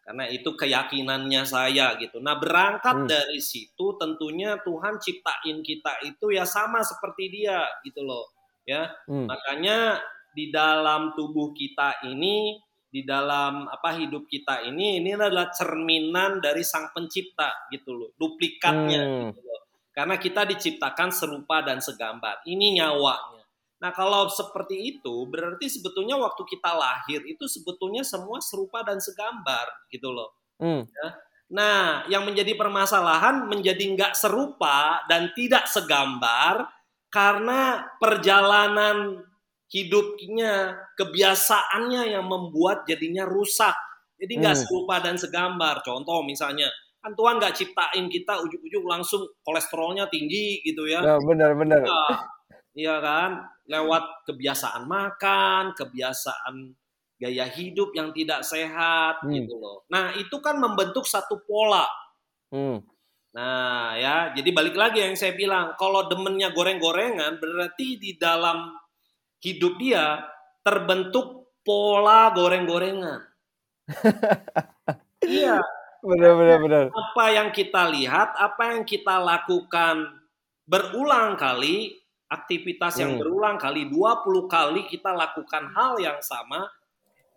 [0.05, 2.17] Karena itu keyakinannya saya gitu.
[2.21, 3.09] Nah, berangkat Hmm.
[3.09, 8.25] dari situ tentunya Tuhan ciptain kita itu ya sama seperti Dia gitu loh
[8.65, 8.89] ya.
[9.05, 9.29] Hmm.
[9.29, 10.01] Makanya
[10.35, 12.57] di dalam tubuh kita ini,
[12.95, 19.03] di dalam apa hidup kita ini, ini adalah cerminan dari Sang Pencipta gitu loh, duplikatnya
[19.03, 19.35] Hmm.
[19.35, 19.61] gitu loh.
[19.91, 22.47] Karena kita diciptakan serupa dan segambar.
[22.47, 23.43] Ini nyawanya.
[23.83, 29.67] Nah, kalau seperti itu berarti sebetulnya waktu kita lahir itu sebetulnya semua serupa dan segambar
[29.91, 30.31] gitu loh.
[30.55, 30.87] Hmm.
[31.51, 36.71] Nah, yang menjadi permasalahan menjadi nggak serupa dan tidak segambar
[37.11, 39.19] karena perjalanan
[39.75, 43.75] hidupnya, kebiasaannya yang membuat jadinya rusak.
[44.15, 44.63] Jadi nggak Hmm.
[44.63, 45.83] serupa dan segambar.
[45.83, 46.71] Contoh misalnya,
[47.03, 51.03] kan Tuhan nggak ciptain kita ujuk-ujuk langsung kolesterolnya tinggi gitu ya.
[51.03, 51.83] Nah, benar, benar.
[51.83, 52.03] Iya,
[52.75, 53.31] Iya kan?
[53.71, 56.75] Lewat kebiasaan makan, kebiasaan
[57.15, 59.31] gaya hidup yang tidak sehat Hmm.
[59.31, 59.87] gitu loh.
[59.87, 61.87] Nah, itu kan membentuk satu pola.
[62.51, 62.83] Hmm.
[63.35, 68.71] Nah, ya, jadi balik lagi yang saya bilang, kalau demennya goreng-gorengan berarti di dalam
[69.45, 70.25] hidup dia
[70.65, 73.21] terbentuk pola goreng-gorengan.
[75.29, 75.61] iya,
[76.01, 76.85] Benar, benar, benar.
[76.93, 80.05] apa yang kita lihat, apa yang kita lakukan
[80.65, 81.93] berulang kali,
[82.29, 83.21] aktivitas yang Hmm.
[83.21, 86.65] berulang kali, 20 kali kita lakukan hal yang sama,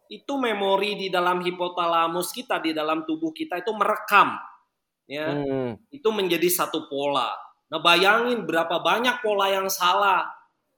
[0.08, 4.40] itu memori di dalam hipotalamus kita di dalam tubuh kita itu merekam
[5.08, 5.92] ya hmm.
[5.92, 7.32] itu menjadi satu pola
[7.68, 10.24] nah bayangin berapa banyak pola yang salah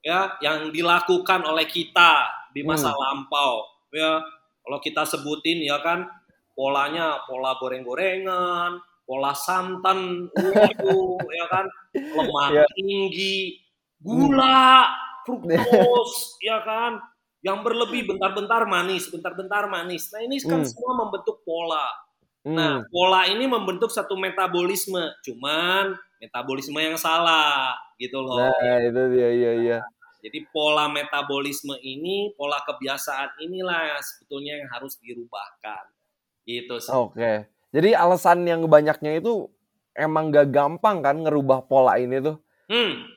[0.00, 2.98] ya yang dilakukan oleh kita di masa hmm.
[2.98, 4.20] lampau ya
[4.64, 6.08] kalau kita sebutin ya kan
[6.56, 10.98] polanya pola goreng-gorengan pola santan itu
[11.40, 12.68] ya kan lemak yeah.
[12.76, 13.60] tinggi
[14.00, 14.88] gula
[15.28, 17.02] fruktos ya kan
[17.40, 20.12] yang berlebih bentar-bentar manis, bentar-bentar manis.
[20.12, 20.68] Nah ini kan hmm.
[20.68, 21.88] semua membentuk pola.
[22.44, 22.56] Hmm.
[22.56, 28.44] Nah pola ini membentuk satu metabolisme, cuman metabolisme yang salah gitu loh.
[28.44, 29.78] Nah itu dia, iya iya.
[30.20, 35.84] Jadi pola metabolisme ini, pola kebiasaan inilah yang sebetulnya yang harus dirubahkan.
[36.44, 36.92] Gitu sih.
[36.92, 37.16] Oke.
[37.16, 37.36] Okay.
[37.72, 39.48] Jadi alasan yang banyaknya itu
[39.96, 42.36] emang gak gampang kan ngerubah pola ini tuh.
[42.68, 43.08] Hmm.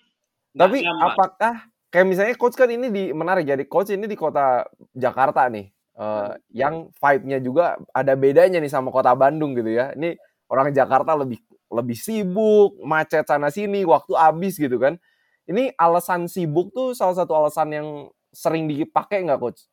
[0.56, 1.12] Tapi gampang.
[1.12, 1.56] apakah
[1.94, 4.66] kayak misalnya coach kan ini di menarik jadi coach ini di kota
[4.98, 10.18] Jakarta nih uh, yang vibe-nya juga ada bedanya nih sama kota Bandung gitu ya ini
[10.50, 11.38] orang Jakarta lebih
[11.74, 15.02] lebih sibuk macet sana sini waktu habis gitu kan
[15.50, 17.88] ini alasan sibuk tuh salah satu alasan yang
[18.32, 19.68] sering dipakai nggak coach?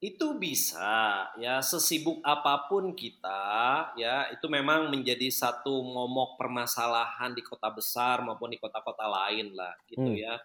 [0.00, 7.40] Itu bisa ya sesibuk apa pun kita ya itu memang menjadi satu momok permasalahan di
[7.40, 10.20] kota besar maupun di kota-kota lain lah gitu hmm.
[10.20, 10.36] ya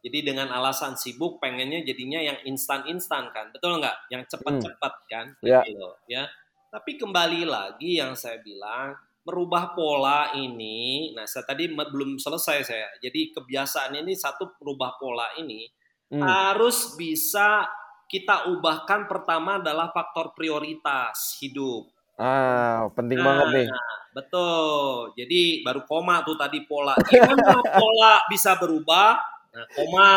[0.00, 4.08] jadi dengan alasan sibuk pengennya jadinya yang instan-instan kan, betul nggak?
[4.08, 5.08] Yang cepat-cepat hmm.
[5.12, 5.60] kan, yeah.
[5.68, 6.24] gitu ya.
[6.72, 11.12] Tapi kembali lagi yang saya bilang merubah pola ini.
[11.12, 12.88] Nah, saya tadi belum selesai saya.
[13.00, 15.68] Jadi kebiasaan ini satu merubah pola ini
[16.12, 16.22] hmm.
[16.22, 17.68] harus bisa
[18.10, 21.86] kita ubahkan pertama adalah faktor prioritas hidup.
[22.20, 23.68] Ah, penting nah, banget nih.
[24.12, 25.14] Betul.
[25.14, 26.98] Jadi baru koma tuh tadi pola.
[27.06, 29.16] Gimana pola bisa berubah?
[29.54, 30.12] Nah, koma.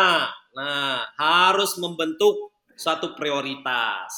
[0.54, 4.12] Nah, harus membentuk suatu prioritas.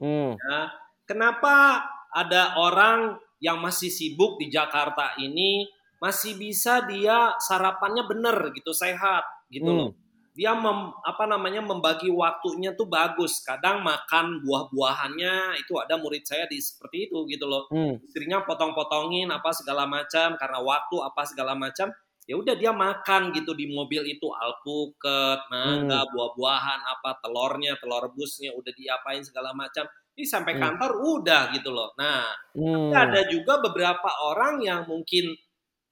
[0.00, 0.34] Hmm.
[0.34, 0.72] Ya.
[1.04, 5.66] Kenapa ada orang yang masih sibuk di Jakarta ini
[5.98, 9.78] masih bisa dia sarapannya bener gitu, sehat gitu hmm.
[9.78, 9.90] loh.
[10.38, 13.42] Dia mem, apa namanya membagi waktunya tuh bagus.
[13.42, 17.66] Kadang makan buah-buahannya itu ada murid saya di seperti itu gitu loh.
[17.74, 17.98] Hmm.
[17.98, 21.90] Istrinya potong-potongin apa segala macam karena waktu apa segala macam
[22.28, 26.10] ya udah dia makan gitu di mobil itu alpukat, mangga, hmm.
[26.12, 29.90] buah-buahan, apa telurnya, telur rebusnya udah diapain segala macam.
[30.18, 30.62] Ini sampai hmm.
[30.66, 31.94] kantor udah gitu loh.
[31.94, 32.26] Nah,
[32.58, 32.90] hmm.
[32.90, 35.30] ada juga beberapa orang yang mungkin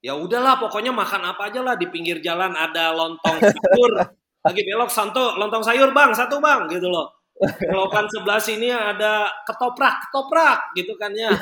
[0.02, 3.90] ya udahlah pokoknya makan apa aja lah di pinggir jalan ada lontong sayur
[4.46, 10.06] lagi belok santo lontong sayur bang satu bang gitu loh belokan sebelah sini ada ketoprak
[10.06, 11.34] ketoprak gitu kan ya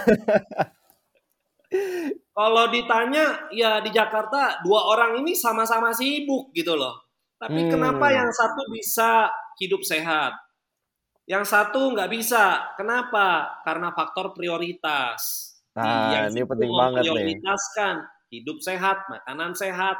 [2.35, 7.07] Kalau ditanya ya di Jakarta dua orang ini sama-sama sibuk gitu loh.
[7.39, 7.71] Tapi hmm.
[7.71, 10.35] kenapa yang satu bisa hidup sehat?
[11.25, 12.77] Yang satu nggak bisa.
[12.77, 13.61] Kenapa?
[13.65, 15.55] Karena faktor prioritas.
[15.75, 17.11] Nah, yang ini penting banget nih.
[17.11, 17.95] Prioritaskan
[18.31, 19.99] hidup sehat, makanan sehat,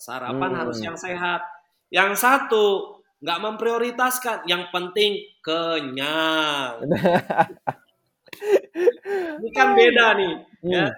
[0.00, 0.58] sarapan hmm.
[0.58, 1.44] harus yang sehat.
[1.92, 6.82] Yang satu nggak memprioritaskan, yang penting kenyang.
[9.38, 10.40] ini kan beda nih, ya.
[10.64, 10.72] hmm.
[10.72, 10.88] ya.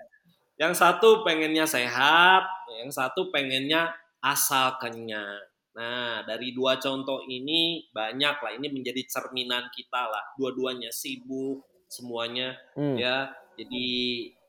[0.55, 2.47] Yang satu pengennya sehat,
[2.79, 3.91] yang satu pengennya
[4.23, 5.43] asal kenyang.
[5.75, 8.53] Nah, dari dua contoh ini banyak lah.
[8.55, 10.25] Ini menjadi cerminan kita lah.
[10.39, 12.97] Dua-duanya sibuk, semuanya hmm.
[12.99, 13.31] ya.
[13.59, 13.87] Jadi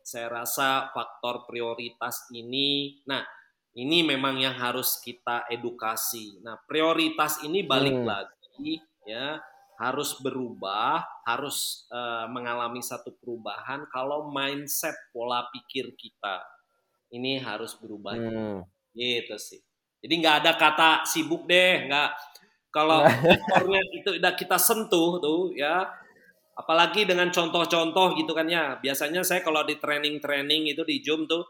[0.06, 3.26] saya rasa faktor prioritas ini, nah
[3.74, 6.42] ini memang yang harus kita edukasi.
[6.46, 8.06] Nah, prioritas ini balik hmm.
[8.06, 9.42] lagi ya
[9.76, 16.40] harus berubah, harus uh, mengalami satu perubahan kalau mindset pola pikir kita
[17.12, 18.16] ini harus berubah.
[18.16, 18.60] Hmm.
[18.96, 19.62] Gitu sih.
[20.02, 22.10] Jadi nggak ada kata sibuk deh, nggak.
[22.72, 25.88] Kalau ekspornya itu udah kita sentuh tuh ya,
[26.60, 28.76] apalagi dengan contoh-contoh gitu kan ya.
[28.80, 31.44] Biasanya saya kalau di training-training itu di Zoom tuh,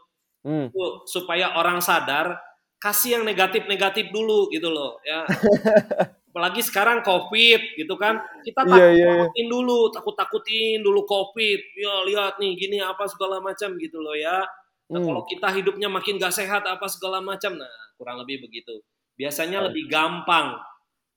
[0.46, 0.70] hmm.
[0.70, 2.38] tuh supaya orang sadar
[2.78, 5.26] kasih yang negatif-negatif dulu gitu loh ya.
[6.36, 11.60] apalagi sekarang covid gitu kan kita takut yeah, yeah, takutin dulu takut takutin dulu covid
[11.72, 14.44] ya lihat nih gini apa segala macam gitu loh ya
[14.90, 15.06] nah, hmm.
[15.06, 18.82] kalau kita hidupnya makin gak sehat apa segala macam nah kurang lebih begitu
[19.16, 19.64] biasanya oh.
[19.70, 20.58] lebih gampang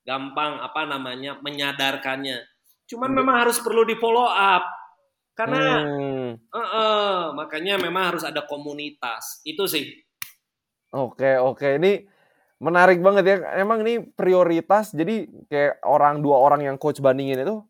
[0.04, 2.42] gampang apa namanya menyadarkannya
[2.90, 3.18] cuman hmm.
[3.22, 4.64] memang harus perlu di follow up
[5.38, 6.30] karena hmm.
[6.52, 9.86] uh -uh, makanya memang harus ada komunitas itu sih
[10.92, 12.20] oke oke ini
[12.60, 13.36] menarik banget ya.
[13.58, 14.92] Emang ini prioritas.
[14.92, 17.64] Jadi kayak orang dua orang yang coach bandingin itu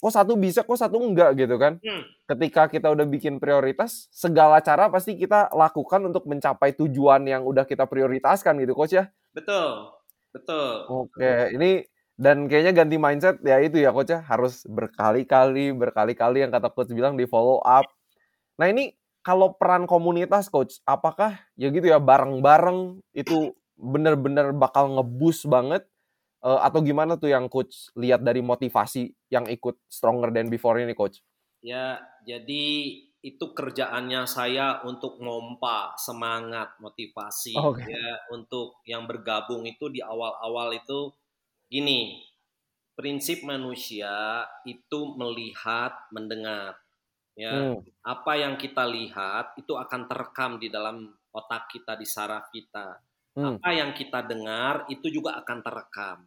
[0.00, 1.76] kok satu bisa, kok satu enggak gitu kan.
[1.84, 2.02] Hmm.
[2.24, 7.68] Ketika kita udah bikin prioritas, segala cara pasti kita lakukan untuk mencapai tujuan yang udah
[7.68, 9.12] kita prioritaskan gitu coach ya.
[9.36, 9.92] Betul.
[10.32, 10.86] Betul.
[10.88, 11.84] Oke, ini
[12.20, 16.92] Dan kayaknya ganti mindset ya itu ya coach ya harus berkali-kali berkali-kali yang kata coach
[16.92, 17.88] bilang di follow up.
[18.60, 18.92] Nah ini
[19.24, 25.88] kalau peran komunitas coach, apakah ya gitu ya bareng-bareng itu bener-bener bakal ngebus banget
[26.44, 30.92] uh, atau gimana tuh yang coach lihat dari motivasi yang ikut stronger than before ini
[30.96, 31.20] coach?
[31.60, 37.92] Ya, jadi itu kerjaannya saya untuk ngompa semangat motivasi okay.
[37.92, 41.12] ya untuk yang bergabung itu di awal-awal itu
[41.68, 42.24] gini
[42.96, 46.80] prinsip manusia itu melihat mendengar
[47.36, 47.84] ya hmm.
[48.00, 53.04] apa yang kita lihat itu akan terekam di dalam otak kita di saraf kita
[53.36, 53.60] hmm.
[53.60, 56.18] apa yang kita dengar itu juga akan terekam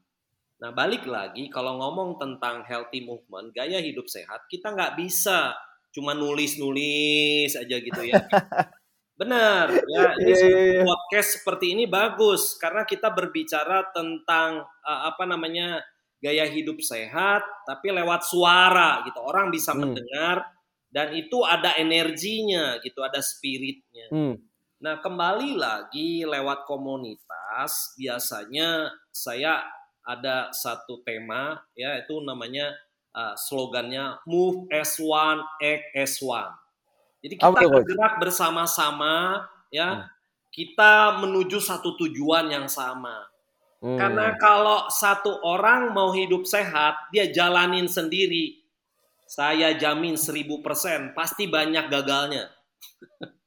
[0.62, 5.56] nah balik lagi kalau ngomong tentang healthy movement gaya hidup sehat kita nggak bisa
[5.94, 8.18] cuma nulis-nulis aja gitu ya.
[9.13, 10.18] Benar, ya.
[10.18, 10.86] Ini yeah, yeah, yeah.
[10.89, 15.86] podcast seperti ini bagus karena kita berbicara tentang uh, apa namanya
[16.18, 19.22] gaya hidup sehat, tapi lewat suara gitu.
[19.22, 19.80] Orang bisa hmm.
[19.86, 20.50] mendengar
[20.89, 24.10] dan itu ada energinya gitu, ada spiritnya.
[24.10, 24.34] Hmm.
[24.84, 29.63] Nah kembali lagi lewat komunitas, biasanya saya
[30.04, 32.76] ada satu tema ya itu namanya
[33.15, 36.52] uh, slogannya Move as one, act as one.
[37.24, 40.04] Jadi kita okay, bergerak bersama-sama, ya.
[40.04, 40.08] Hmm.
[40.52, 43.24] Kita menuju satu tujuan yang sama.
[43.80, 43.96] Hmm.
[43.96, 48.60] Karena kalau satu orang mau hidup sehat, dia jalanin sendiri.
[49.24, 52.52] Saya jamin seribu persen, pasti banyak gagalnya.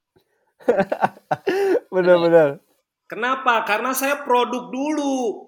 [1.94, 2.60] Benar-benar.
[3.06, 3.62] Kenapa?
[3.62, 5.46] Karena saya produk dulu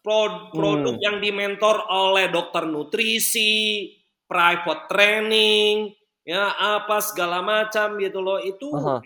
[0.00, 1.00] produk hmm.
[1.00, 3.92] yang dimentor oleh dokter nutrisi,
[4.24, 5.92] private training,
[6.24, 9.00] ya apa segala macam gitu loh itu -huh.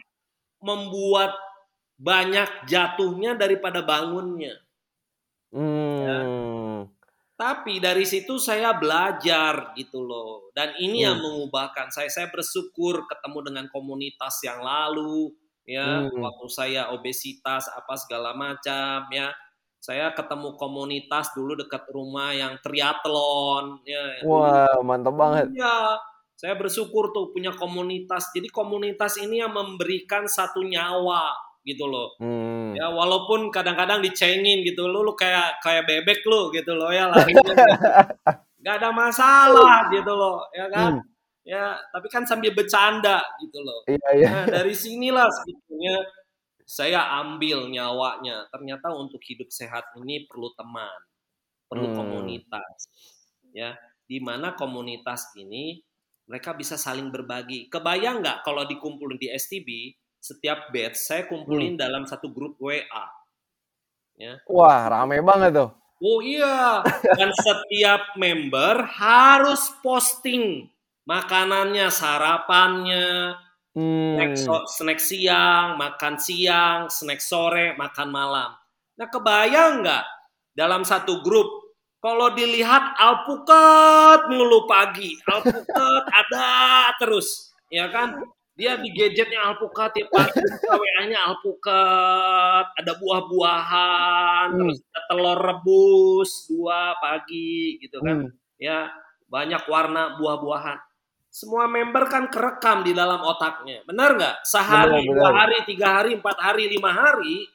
[0.63, 1.35] membuat
[1.99, 4.55] banyak jatuhnya daripada bangunnya.
[5.55, 5.84] Hmm.
[7.35, 10.55] Tapi dari situ saya belajar gitu loh.
[10.55, 11.07] Dan ini hmm.
[11.07, 12.07] yang mengubahkan saya.
[12.07, 16.21] Saya bersyukur ketemu dengan komunitas yang lalu ya hmm.
[16.21, 19.33] waktu saya obesitas apa segala macam ya
[19.81, 25.97] saya ketemu komunitas dulu dekat rumah yang triathlon ya wah mantap banget ya
[26.37, 31.33] saya bersyukur tuh punya komunitas jadi komunitas ini yang memberikan satu nyawa
[31.65, 32.77] gitu loh hmm.
[32.77, 37.25] ya walaupun kadang-kadang dicengin gitu lo lu kayak kayak bebek lu gitu loh ya lah
[38.61, 41.05] nggak ada masalah gitu loh ya kan hmm.
[41.49, 44.29] ya tapi kan sambil bercanda gitu loh iya, iya.
[44.29, 46.05] nah dari sinilah sebetulnya
[46.65, 48.49] saya ambil nyawanya.
[48.49, 51.01] Ternyata untuk hidup sehat ini perlu teman,
[51.69, 51.97] perlu hmm.
[51.97, 52.89] komunitas.
[53.55, 53.77] Ya,
[54.09, 55.85] di mana komunitas ini
[56.27, 57.69] mereka bisa saling berbagi.
[57.69, 59.69] Kebayang nggak kalau dikumpulin di STB,
[60.25, 61.83] setiap batch saya kumpulin hmm.
[61.85, 63.05] dalam satu grup WA.
[64.17, 64.41] Ya.
[64.49, 65.71] Wah, rame banget tuh.
[66.05, 66.85] Oh iya,
[67.17, 70.69] dan setiap member harus posting
[71.09, 73.41] makanannya, sarapannya,
[73.75, 74.15] Hmm.
[74.15, 78.55] Snack, so, snack siang, makan siang, snack sore, makan malam.
[78.95, 80.05] Nah kebayang nggak
[80.55, 88.23] dalam satu grup kalau dilihat alpukat mulu pagi, alpukat ada terus, ya kan?
[88.55, 90.39] Dia di gadgetnya alpukat ya pagi,
[90.71, 94.59] WA-nya alpukat, ada buah-buahan, hmm.
[94.63, 98.27] terus ada telur rebus dua pagi gitu kan?
[98.27, 98.31] Hmm.
[98.63, 98.95] Ya
[99.27, 100.79] banyak warna buah-buahan
[101.35, 103.83] semua member kan kerekam di dalam otaknya.
[103.83, 104.37] Benar nggak?
[104.47, 107.51] Sehari, benar, dua hari, tiga hari, empat hari, lima hari,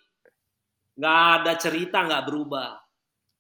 [1.00, 2.76] nggak ada cerita nggak berubah.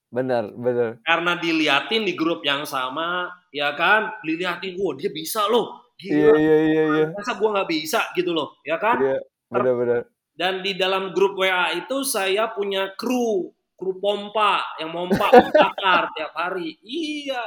[0.08, 1.04] Benar, benar.
[1.04, 4.15] Karena diliatin di grup yang sama, ya kan?
[4.24, 5.88] Diliatin, wah dia bisa loh.
[5.99, 6.15] Gila.
[6.15, 7.05] Iya, iya, iya, iya.
[7.12, 8.97] Masa gue nggak bisa gitu loh, ya kan?
[9.03, 9.19] Iya,
[9.51, 10.01] benar, benar.
[10.31, 16.31] Dan di dalam grup WA itu saya punya kru, kru pompa yang mompa membakar tiap
[16.31, 16.79] hari.
[16.79, 17.43] Iya,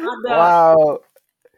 [0.00, 0.32] ada.
[0.32, 1.04] Wow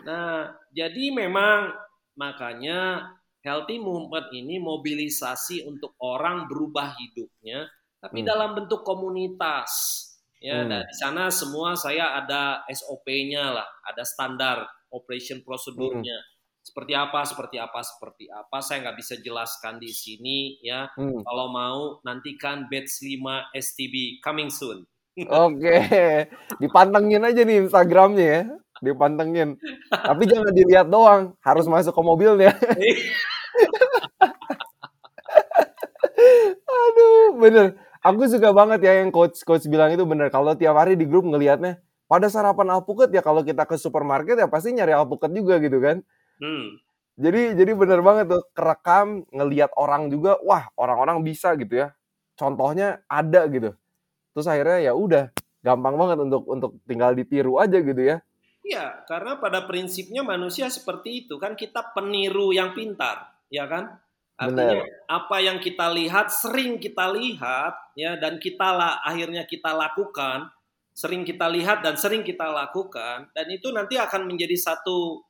[0.06, 1.74] Nah, jadi memang
[2.14, 3.10] makanya
[3.42, 7.66] healthy movement ini mobilisasi untuk orang berubah hidupnya,
[7.98, 8.28] tapi hmm.
[8.30, 10.02] dalam bentuk komunitas.
[10.38, 10.84] Ya, hmm.
[10.84, 16.18] di sana semua saya ada SOP-nya lah, ada standar operation prosedurnya.
[16.18, 16.34] Hmm.
[16.66, 18.58] Seperti apa, seperti apa, seperti apa.
[18.58, 20.90] Saya nggak bisa jelaskan di sini ya.
[20.98, 21.22] Hmm.
[21.22, 24.82] Kalau mau nantikan batch 5 STB coming soon.
[25.32, 25.78] Oke,
[26.60, 28.42] dipantengin aja nih Instagramnya ya
[28.84, 29.56] dipantengin.
[29.88, 32.52] Tapi jangan dilihat doang, harus masuk ke mobilnya.
[36.66, 37.76] Aduh, bener.
[38.04, 40.30] Aku suka banget ya yang coach coach bilang itu bener.
[40.30, 44.46] Kalau tiap hari di grup ngelihatnya pada sarapan alpukat ya kalau kita ke supermarket ya
[44.46, 46.02] pasti nyari alpukat juga gitu kan.
[46.38, 46.78] Hmm.
[47.16, 51.88] Jadi jadi bener banget tuh kerekam ngelihat orang juga, wah orang-orang bisa gitu ya.
[52.36, 53.72] Contohnya ada gitu.
[54.36, 55.32] Terus akhirnya ya udah
[55.64, 58.20] gampang banget untuk untuk tinggal ditiru aja gitu ya.
[58.66, 63.94] Iya, karena pada prinsipnya manusia seperti itu kan kita peniru yang pintar, ya kan?
[64.36, 65.08] Artinya Benar.
[65.08, 70.52] apa yang kita lihat sering kita lihat ya dan kita lah akhirnya kita lakukan,
[70.96, 75.20] sering kita lihat dan sering kita lakukan dan itu nanti akan menjadi satu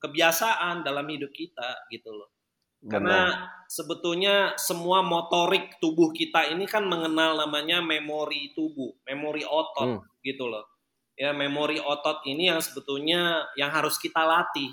[0.00, 2.32] kebiasaan dalam hidup kita gitu loh.
[2.80, 2.90] Benar.
[2.90, 3.20] Karena
[3.68, 10.24] sebetulnya semua motorik tubuh kita ini kan mengenal namanya memori tubuh, memori otot hmm.
[10.24, 10.64] gitu loh.
[11.12, 14.72] Ya, memori otot ini yang sebetulnya yang harus kita latih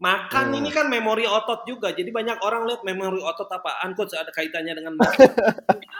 [0.00, 0.58] Makan hmm.
[0.64, 1.92] ini kan memori otot juga.
[1.92, 5.28] Jadi banyak orang lihat memori otot apaan coach ada kaitannya dengan makan.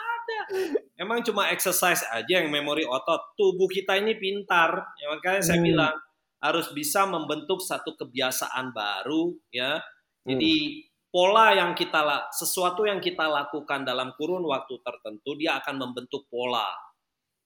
[1.00, 3.34] Emang cuma exercise aja yang memori otot.
[3.38, 4.94] Tubuh kita ini pintar.
[5.00, 5.66] Ya makanya saya hmm.
[5.66, 5.94] bilang
[6.40, 9.80] harus bisa membentuk satu kebiasaan baru ya.
[10.24, 11.08] Jadi hmm.
[11.12, 16.68] pola yang kita sesuatu yang kita lakukan dalam kurun waktu tertentu dia akan membentuk pola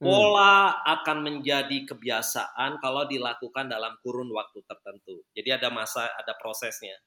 [0.03, 0.11] Hmm.
[0.11, 5.23] Pola akan menjadi kebiasaan kalau dilakukan dalam kurun waktu tertentu.
[5.33, 6.99] Jadi ada masa, ada prosesnya.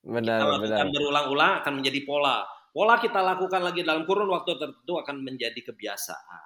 [0.00, 2.42] Benar, kita lakukan berulang-ulang akan menjadi pola.
[2.70, 6.44] Pola kita lakukan lagi dalam kurun waktu tertentu akan menjadi kebiasaan.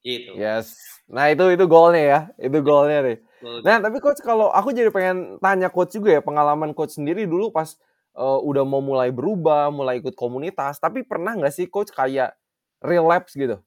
[0.00, 0.36] Gitu.
[0.36, 0.76] Yes.
[1.08, 3.18] Nah itu itu goalnya ya, itu goalnya nih.
[3.64, 7.52] Nah tapi coach kalau aku jadi pengen tanya coach juga ya pengalaman coach sendiri dulu
[7.52, 7.76] pas
[8.16, 12.36] uh, udah mau mulai berubah, mulai ikut komunitas, tapi pernah nggak sih coach kayak
[12.80, 13.60] relapse gitu?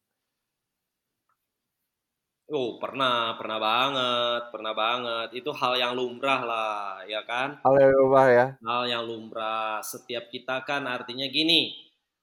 [2.54, 5.41] Oh, pernah, pernah banget, pernah banget.
[5.41, 7.58] Itu hal yang lumrah lah, ya kan?
[7.66, 8.45] Hal yang lumrah ya.
[8.62, 9.82] Hal yang lumrah.
[9.82, 11.74] Setiap kita kan artinya gini.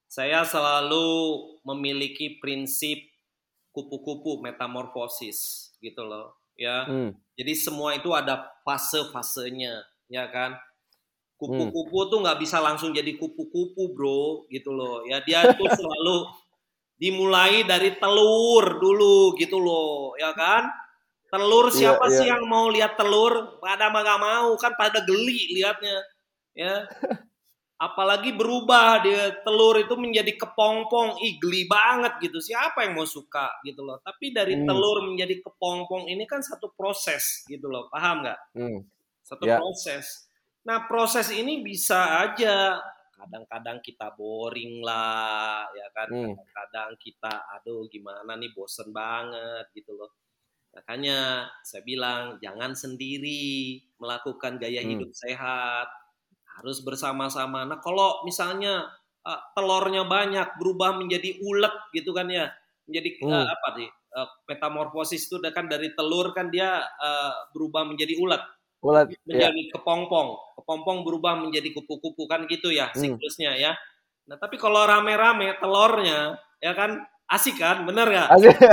[0.07, 1.35] Saya selalu
[1.67, 3.11] memiliki prinsip
[3.75, 6.87] kupu-kupu metamorfosis gitu loh, ya.
[6.87, 7.11] Hmm.
[7.35, 10.55] Jadi semua itu ada fase-fasenya, ya kan?
[11.43, 12.11] Kupu-kupu hmm.
[12.15, 15.03] tuh nggak bisa langsung jadi kupu-kupu, bro, gitu loh.
[15.11, 16.31] Ya dia tuh selalu
[17.01, 20.69] dimulai dari telur dulu gitu loh, ya kan?
[21.33, 23.57] Telur iya, siapa yeah, sih yang mau lihat telur?
[23.57, 25.99] Pada mah gak mau kan pada geli liatnya,
[26.53, 26.85] ya.
[27.81, 32.37] Apalagi berubah dia telur itu menjadi kepompong, ih geli banget gitu.
[32.37, 33.97] Siapa yang mau suka gitu loh.
[34.05, 34.69] Tapi dari hmm.
[34.69, 38.41] telur menjadi kepompong ini kan satu proses gitu loh, paham nggak?
[38.53, 38.85] Hmm.
[39.25, 39.57] Satu yeah.
[39.57, 40.29] proses.
[40.69, 42.77] Nah proses ini bisa aja
[43.21, 46.33] kadang-kadang kita boring lah ya kan hmm.
[46.33, 50.11] kadang-kadang kita aduh gimana nih bosen banget gitu loh
[50.73, 54.91] makanya saya bilang jangan sendiri melakukan gaya hmm.
[54.97, 55.89] hidup sehat
[56.59, 58.89] harus bersama-sama nah kalau misalnya
[59.29, 62.49] uh, telurnya banyak berubah menjadi ulet gitu kan ya
[62.89, 63.29] menjadi hmm.
[63.29, 68.19] uh, apa sih uh, metamorfosis itu kan dari telur kan dia uh, berubah menjadi
[68.81, 69.71] Ulat, menjadi ya.
[69.77, 73.01] kepompong, kepompong berubah menjadi kupu-kupu kan gitu ya hmm.
[73.01, 73.73] siklusnya ya.
[74.29, 77.01] Nah tapi kalau rame-rame telurnya ya kan
[77.31, 78.29] asik kan, bener gak?
[78.37, 78.57] Asik.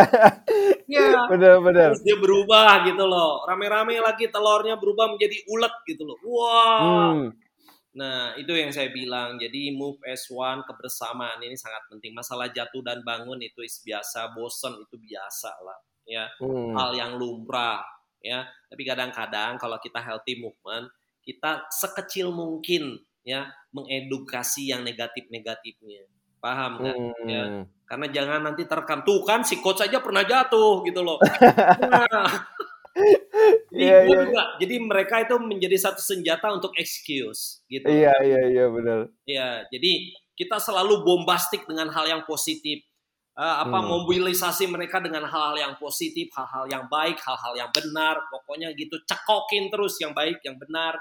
[0.88, 1.27] Iya.
[1.27, 1.91] bener bener.
[1.91, 6.15] Terus dia berubah gitu loh, rame-rame lagi telurnya berubah menjadi ulet gitu loh.
[6.23, 7.11] Wah.
[7.11, 7.27] Hmm.
[7.91, 9.35] Nah itu yang saya bilang.
[9.35, 12.15] Jadi move as one kebersamaan ini sangat penting.
[12.15, 15.77] Masalah jatuh dan bangun itu biasa, bosen itu biasa lah
[16.07, 16.31] ya.
[16.39, 16.71] Hmm.
[16.71, 17.83] Hal yang lumrah
[18.23, 18.47] ya.
[18.71, 20.88] Tapi kadang-kadang kalau kita healthy movement,
[21.28, 26.07] kita sekecil mungkin ya mengedukasi yang negatif-negatifnya.
[26.39, 26.95] Paham kan?
[26.95, 27.28] Hmm.
[27.28, 27.43] Ya.
[27.84, 31.19] Karena jangan nanti terekam tuh kan si coach aja pernah jatuh gitu loh.
[31.91, 32.32] nah,
[33.69, 34.19] Iya, iya.
[34.25, 34.43] Juga.
[34.57, 37.86] Jadi mereka itu menjadi satu senjata untuk excuse gitu.
[37.86, 38.99] Iya, iya, iya benar.
[39.21, 42.82] Iya, jadi kita selalu bombastik dengan hal yang positif
[43.38, 43.88] uh, apa hmm.
[43.88, 49.69] mobilisasi mereka dengan hal-hal yang positif, hal-hal yang baik, hal-hal yang benar, pokoknya gitu cekokin
[49.69, 50.97] terus yang baik, yang benar,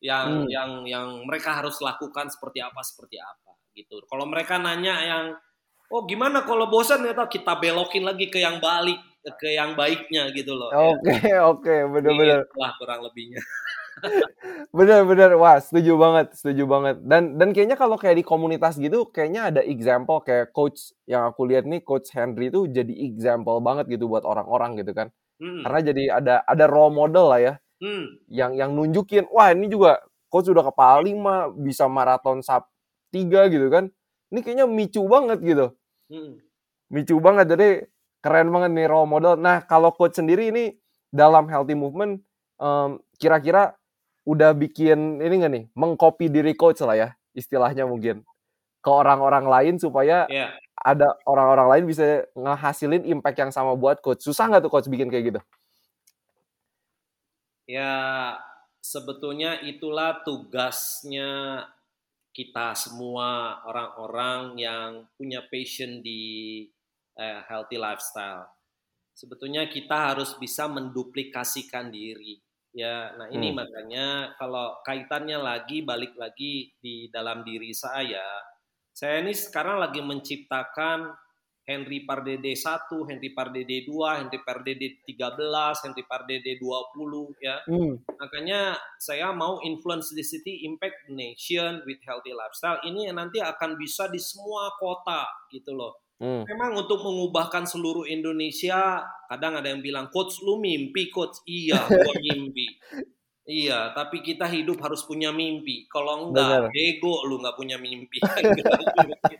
[0.00, 0.48] yang hmm.
[0.48, 4.00] yang yang mereka harus lakukan seperti apa seperti apa gitu.
[4.08, 5.24] Kalau mereka nanya yang
[5.92, 8.98] oh gimana kalau bosan ya kita belokin lagi ke yang balik
[9.36, 10.72] ke yang baiknya gitu loh.
[10.72, 11.44] Oke okay, ya.
[11.44, 12.48] oke okay, benar-benar.
[12.56, 13.40] Lah kurang lebihnya.
[14.76, 16.96] Bener-bener, wah setuju banget, setuju banget.
[17.04, 21.44] Dan dan kayaknya kalau kayak di komunitas gitu, kayaknya ada example kayak coach yang aku
[21.44, 25.12] lihat nih, coach Henry itu jadi example banget gitu buat orang-orang gitu kan.
[25.36, 25.64] Hmm.
[25.64, 28.28] Karena jadi ada ada role model lah ya, hmm.
[28.30, 29.98] yang yang nunjukin, wah ini juga
[30.30, 32.68] coach udah kepala lima, bisa maraton sub
[33.10, 33.90] tiga gitu kan.
[34.30, 35.66] Ini kayaknya micu banget gitu.
[36.06, 36.38] Hmm.
[36.92, 37.68] Micu banget, jadi
[38.22, 39.34] keren banget nih role model.
[39.40, 40.76] Nah kalau coach sendiri ini
[41.10, 42.22] dalam healthy movement,
[42.60, 43.74] um, kira-kira
[44.28, 48.22] udah bikin ini nggak nih mengcopy diri coach lah ya istilahnya mungkin
[48.80, 50.52] ke orang-orang lain supaya yeah.
[50.76, 55.08] ada orang-orang lain bisa ngehasilin impact yang sama buat coach susah nggak tuh coach bikin
[55.08, 55.40] kayak gitu
[57.70, 57.94] ya
[58.82, 61.62] sebetulnya itulah tugasnya
[62.34, 66.66] kita semua orang-orang yang punya passion di
[67.14, 68.50] uh, healthy lifestyle
[69.20, 72.40] sebetulnya kita harus bisa menduplikasikan diri.
[72.70, 73.58] Ya, nah ini Hmm.
[73.60, 74.06] makanya
[74.38, 78.24] kalau kaitannya lagi balik lagi di dalam diri saya,
[78.94, 81.10] saya ini sekarang lagi menciptakan
[81.70, 87.62] Henry Pardede 1, Henry Pardede 2, Henry Pardede 13, Henry Pardede 20 ya.
[87.70, 87.94] Hmm.
[88.18, 92.82] Makanya saya mau influence the city, impact the nation with healthy lifestyle.
[92.82, 96.02] Ini nanti akan bisa di semua kota gitu loh.
[96.18, 96.42] Hmm.
[96.44, 101.40] Memang untuk mengubahkan seluruh Indonesia, kadang ada yang bilang, Coach lu mimpi, Coach.
[101.46, 102.66] Iya, gua mimpi.
[103.50, 105.88] Iya, tapi kita hidup harus punya mimpi.
[105.88, 106.70] Kalau enggak, Benar.
[106.70, 108.20] bego lu nggak punya mimpi.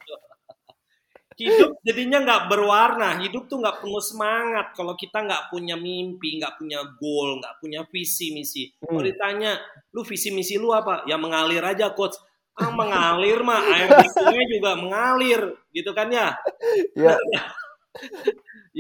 [1.49, 3.17] Hidup jadinya nggak berwarna.
[3.25, 7.81] Hidup tuh nggak penuh semangat kalau kita nggak punya mimpi, nggak punya goal, nggak punya
[7.89, 8.69] visi misi.
[8.83, 9.09] Kalau Hmm.
[9.09, 9.57] ditanya,
[9.97, 11.05] lu visi misi lu apa?
[11.09, 12.19] Ya mengalir aja, Coach.
[12.61, 15.41] Ah, mengalir mah air di sungai juga mengalir,
[15.73, 16.37] gitu kan ya?
[16.93, 17.17] Ya.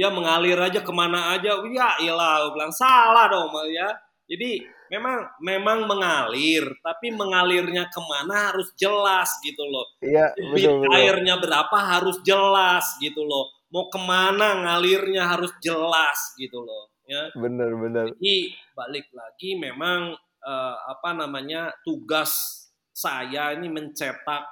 [0.00, 3.90] ya mengalir aja ke mana aja ya ilah bilang salah dong ya
[4.30, 10.91] jadi memang memang mengalir tapi mengalirnya ke mana harus jelas gitu loh Iya, betul betul.
[10.99, 17.30] airnya berapa harus jelas gitu loh mau ke mana ngalirnya harus jelas gitu loh ya
[17.38, 18.05] Bener bener.
[18.18, 18.36] jadi
[18.74, 20.12] balik lagi memang
[20.43, 24.45] eh, apa namanya tugas saya ini mencetak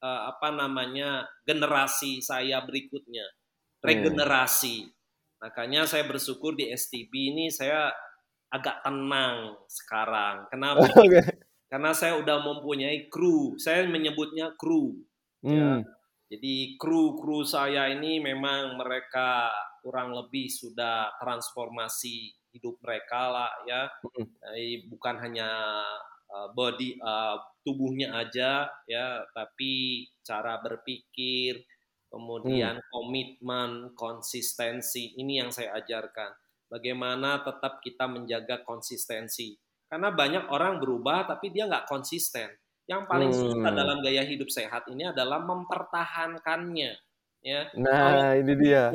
[0.00, 3.28] eh, apa namanya generasi saya berikutnya
[3.82, 4.86] regenerasi.
[5.42, 7.90] Makanya saya bersyukur di STB ini saya
[8.52, 10.46] agak tenang sekarang.
[10.52, 10.84] Kenapa?
[11.00, 11.22] Oke.
[11.72, 13.56] Karena saya udah mempunyai kru.
[13.56, 14.92] Saya menyebutnya kru.
[15.40, 15.80] Hmm.
[16.28, 19.48] Jadi kru-kru saya ini memang mereka
[19.80, 23.88] kurang lebih sudah transformasi hidup mereka lah ya.
[24.04, 24.28] Hmm.
[24.28, 25.48] Jadi bukan hanya
[26.28, 31.64] uh, body uh, tubuhnya aja ya, tapi cara berpikir,
[32.12, 36.41] kemudian komitmen, konsistensi ini yang saya ajarkan.
[36.72, 39.52] Bagaimana tetap kita menjaga konsistensi.
[39.84, 42.48] Karena banyak orang berubah tapi dia nggak konsisten.
[42.88, 43.76] Yang paling susah Hmm.
[43.76, 46.92] dalam gaya hidup sehat ini adalah mempertahankannya.
[47.42, 48.88] Ya, Nah, ini dia.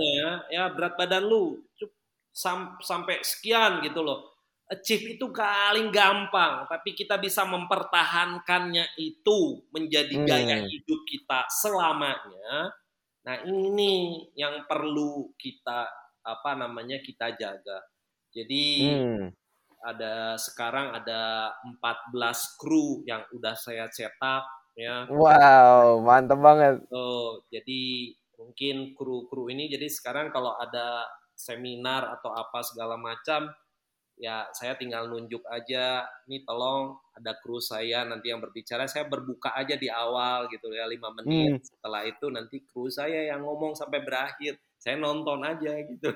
[0.50, 1.94] ya, berat badan lu cup-
[2.34, 4.34] sam- sampai sekian gitu loh.
[4.68, 10.68] Achieve itu paling gampang, tapi kita bisa mempertahankannya itu menjadi gaya Hmm.
[10.68, 12.72] hidup kita selamanya.
[13.24, 15.88] Nah, ini yang perlu kita
[16.28, 17.80] apa namanya kita jaga.
[18.36, 19.34] Jadi Hmm.
[19.92, 21.22] ada sekarang ada
[21.70, 24.44] 14 kru yang udah saya cetak
[24.78, 24.98] ya.
[25.20, 26.76] Wow, mantep banget.
[26.92, 31.04] Oh, jadi mungkin kru-kru ini jadi sekarang kalau ada
[31.36, 33.52] seminar atau apa segala macam
[34.18, 39.54] ya saya tinggal nunjuk aja nih tolong ada kru saya nanti yang berbicara saya berbuka
[39.54, 41.62] aja di awal gitu ya lima menit Hmm.
[41.62, 46.10] setelah itu nanti kru saya yang ngomong sampai berakhir saya nonton aja gitu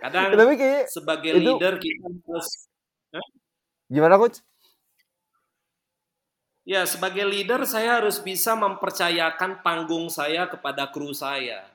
[0.00, 2.48] kadang tapi kayak sebagai itu- leader kita harus
[3.90, 4.38] gimana coach?
[6.62, 11.66] Ya, sebagai leader saya harus bisa mempercayakan panggung saya kepada kru saya.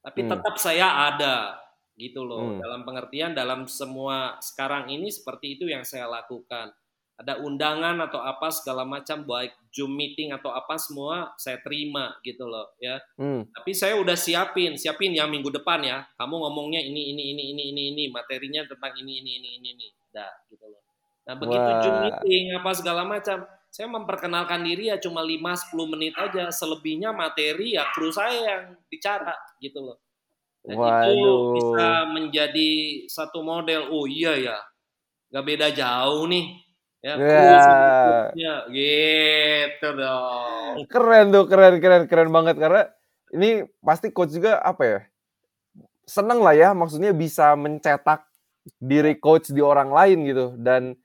[0.00, 0.30] Tapi Hmm.
[0.32, 1.60] tetap saya ada
[2.00, 2.56] gitu loh.
[2.56, 2.60] Hmm.
[2.62, 6.72] Dalam pengertian dalam semua sekarang ini seperti itu yang saya lakukan.
[7.18, 12.46] Ada undangan atau apa segala macam baik Zoom meeting atau apa semua saya terima gitu
[12.46, 13.02] loh ya.
[13.18, 13.42] Hmm.
[13.50, 16.06] Tapi saya udah siapin, siapin ya minggu depan ya.
[16.14, 19.88] Kamu ngomongnya ini ini ini ini ini ini materinya tentang ini ini ini ini ini.
[20.14, 20.78] Dah gitu loh.
[21.26, 21.82] Nah, begitu Wah.
[21.82, 26.48] Zoom meeting apa segala macam, saya memperkenalkan diri ya cuma 5 10 menit aja.
[26.48, 29.98] Selebihnya materi ya kru saya yang bicara gitu loh.
[30.64, 31.42] Dan itu Waduh.
[31.54, 32.70] bisa menjadi
[33.08, 33.92] satu model.
[33.92, 34.58] Oh iya ya.
[35.28, 36.67] Gak beda jauh nih.
[36.98, 37.30] Ya, kru
[38.34, 38.56] Ya.
[38.74, 40.82] gitu dong.
[40.90, 42.90] Keren tuh, keren, keren, keren banget karena
[43.30, 45.00] ini pasti coach juga apa ya?
[46.08, 48.26] Seneng lah ya, maksudnya bisa mencetak
[48.82, 50.98] diri coach di orang lain gitu dan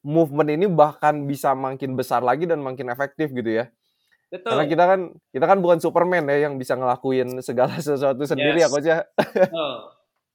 [0.00, 3.68] movement ini bahkan bisa makin besar lagi dan makin efektif gitu ya.
[4.32, 4.50] Betul.
[4.50, 8.66] Karena kita kan kita kan bukan Superman ya yang bisa ngelakuin segala sesuatu sendiri ya
[8.66, 8.72] Yes.
[8.72, 8.98] coach ya.
[9.28, 9.93] Betul.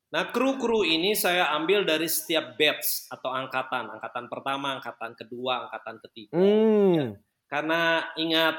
[0.09, 3.93] Nah, kru-kru ini saya ambil dari setiap batch atau angkatan.
[3.93, 6.33] Angkatan pertama, angkatan kedua, angkatan ketiga.
[6.33, 7.13] Hmm.
[7.45, 8.57] Karena ingat,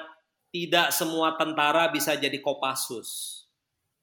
[0.55, 3.43] tidak semua tentara bisa jadi Kopassus.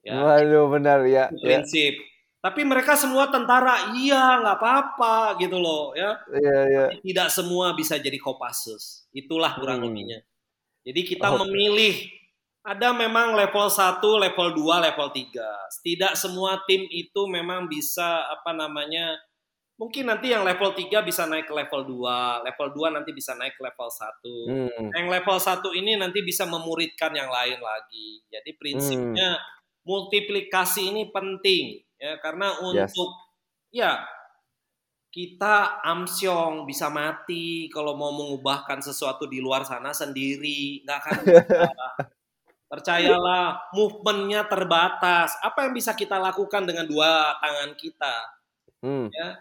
[0.03, 1.27] Ya, Waduh benar ya.
[1.31, 1.39] ya.
[1.39, 1.95] prinsip.
[2.39, 6.15] Tapi mereka semua tentara, iya nggak apa-apa gitu loh ya.
[6.31, 6.85] Iya, iya.
[7.03, 9.07] Tidak semua bisa jadi Kopassus.
[9.11, 9.91] Itulah kurang Hmm.
[9.91, 10.19] lebihnya.
[10.87, 11.43] Jadi kita Oh.
[11.43, 11.95] memilih
[12.67, 15.39] ada memang level 1, level 2, level 3.
[15.79, 19.15] Tidak semua tim itu memang bisa apa namanya
[19.79, 23.55] mungkin nanti yang level 3 bisa naik ke level 2, level 2 nanti bisa naik
[23.55, 24.11] ke level 1.
[24.51, 24.87] Hmm.
[24.91, 28.19] Yang level 1 ini nanti bisa memuridkan yang lain lagi.
[28.27, 29.39] Jadi prinsipnya
[29.87, 31.79] multiplikasi ini penting.
[31.95, 32.91] Ya, karena Yes.
[32.91, 33.15] untuk
[33.71, 34.03] ya
[35.07, 41.15] kita amsyong bisa mati kalau mau mengubahkan sesuatu di luar sana sendiri, nggak akan.
[42.67, 45.39] Percayalah, movementnya terbatas.
[45.39, 48.15] Apa yang bisa kita lakukan dengan dua tangan kita?
[48.83, 49.07] Hmm.
[49.07, 49.39] Ya.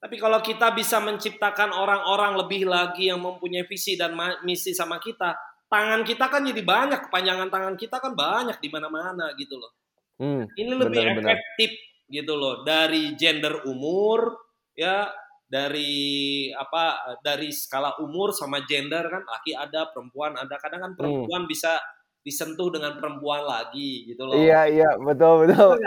[0.00, 4.16] Tapi kalau kita bisa menciptakan orang-orang lebih lagi yang mempunyai visi dan
[4.46, 5.36] misi sama kita,
[5.68, 9.76] tangan kita kan jadi banyak, kepanjangan tangan kita kan banyak di mana-mana gitu loh.
[10.16, 10.46] Hmm.
[10.56, 11.36] Ini lebih Benar-benar.
[11.36, 11.70] efektif
[12.10, 14.34] gitu loh dari gender umur
[14.74, 15.06] ya
[15.46, 21.46] dari apa dari skala umur sama gender kan laki ada perempuan ada kadang kan perempuan
[21.46, 21.78] bisa
[22.20, 25.80] disentuh dengan perempuan lagi gitu loh Iya iya betul betul.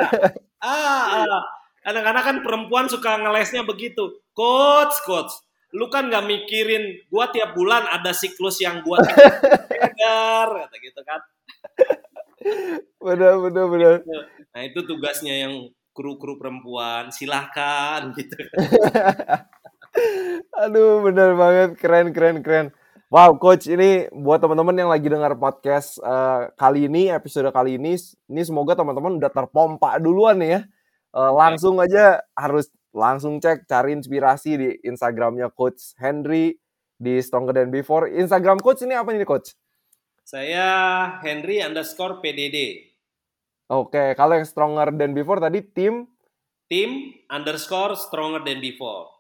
[0.66, 1.44] ah, ah.
[1.86, 5.34] kadang-kadang kan perempuan suka ngelesnya begitu coach coach
[5.74, 9.02] lu kan nggak mikirin gua tiap bulan ada siklus yang gua
[9.74, 11.22] gender kata gitu kan
[13.02, 13.94] benar benar benar.
[14.54, 18.38] nah itu tugasnya yang kru-kru perempuan silahkan gitu
[20.54, 21.70] Aduh, bener banget.
[21.78, 22.68] Keren, keren, keren.
[23.14, 27.94] Wow, Coach, ini buat teman-teman yang lagi dengar podcast eh, kali ini, episode kali ini,
[28.26, 30.62] ini semoga teman-teman udah terpompa duluan nih ya.
[31.22, 36.58] Eh, langsung aja harus langsung cek, cari inspirasi di Instagramnya Coach Henry
[36.98, 38.10] di Stronger Than Before.
[38.10, 39.54] Instagram Coach ini apa nih, Coach?
[40.26, 40.66] Saya
[41.22, 42.82] Henry underscore PDD.
[43.70, 46.10] Oke, kalau yang Stronger Than Before tadi tim.
[46.66, 49.14] Tim underscore stronger than before.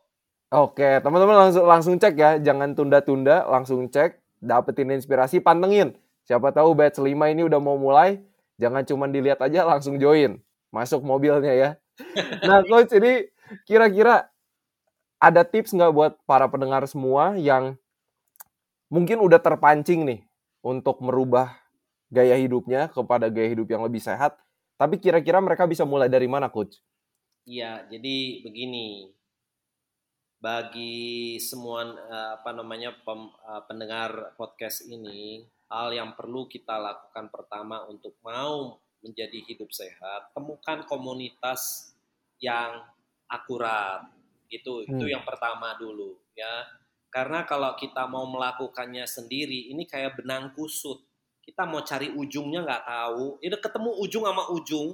[0.53, 5.97] Oke, teman-teman langsung langsung cek ya, jangan tunda-tunda, langsung cek, dapetin inspirasi, pantengin.
[6.29, 8.21] Siapa tahu batch 5 ini udah mau mulai,
[8.61, 10.37] jangan cuma dilihat aja langsung join,
[10.69, 11.69] masuk mobilnya ya.
[12.45, 13.33] Nah, coach ini
[13.65, 14.29] kira-kira
[15.17, 17.73] ada tips nggak buat para pendengar semua yang
[18.93, 20.21] mungkin udah terpancing nih
[20.61, 21.49] untuk merubah
[22.13, 24.37] gaya hidupnya kepada gaya hidup yang lebih sehat,
[24.77, 26.77] tapi kira-kira mereka bisa mulai dari mana, coach?
[27.49, 29.09] Iya, jadi begini.
[30.43, 37.31] Bagi semua eh, apa namanya pem- eh, pendengar podcast ini, hal yang perlu kita lakukan
[37.31, 41.95] pertama untuk mau menjadi hidup sehat, temukan komunitas
[42.43, 42.83] yang
[43.27, 44.03] akurat.
[44.51, 45.13] Itu itu Hmm.
[45.15, 46.67] yang pertama dulu ya.
[47.07, 50.99] Karena kalau kita mau melakukannya sendiri, ini kayak benang kusut.
[51.39, 53.25] Kita mau cari ujungnya nggak tahu.
[53.39, 54.89] Itu ketemu ujung sama ujung,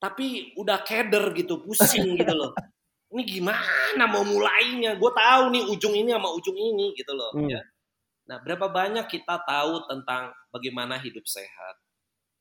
[0.00, 2.52] tapi udah keder gitu, pusing gitu loh.
[3.14, 4.98] Ini gimana mau mulainya?
[4.98, 7.30] Gue tahu nih ujung ini sama ujung ini gitu loh.
[7.34, 7.46] Hmm.
[7.46, 7.62] Ya.
[8.26, 11.78] Nah, berapa banyak kita tahu tentang bagaimana hidup sehat?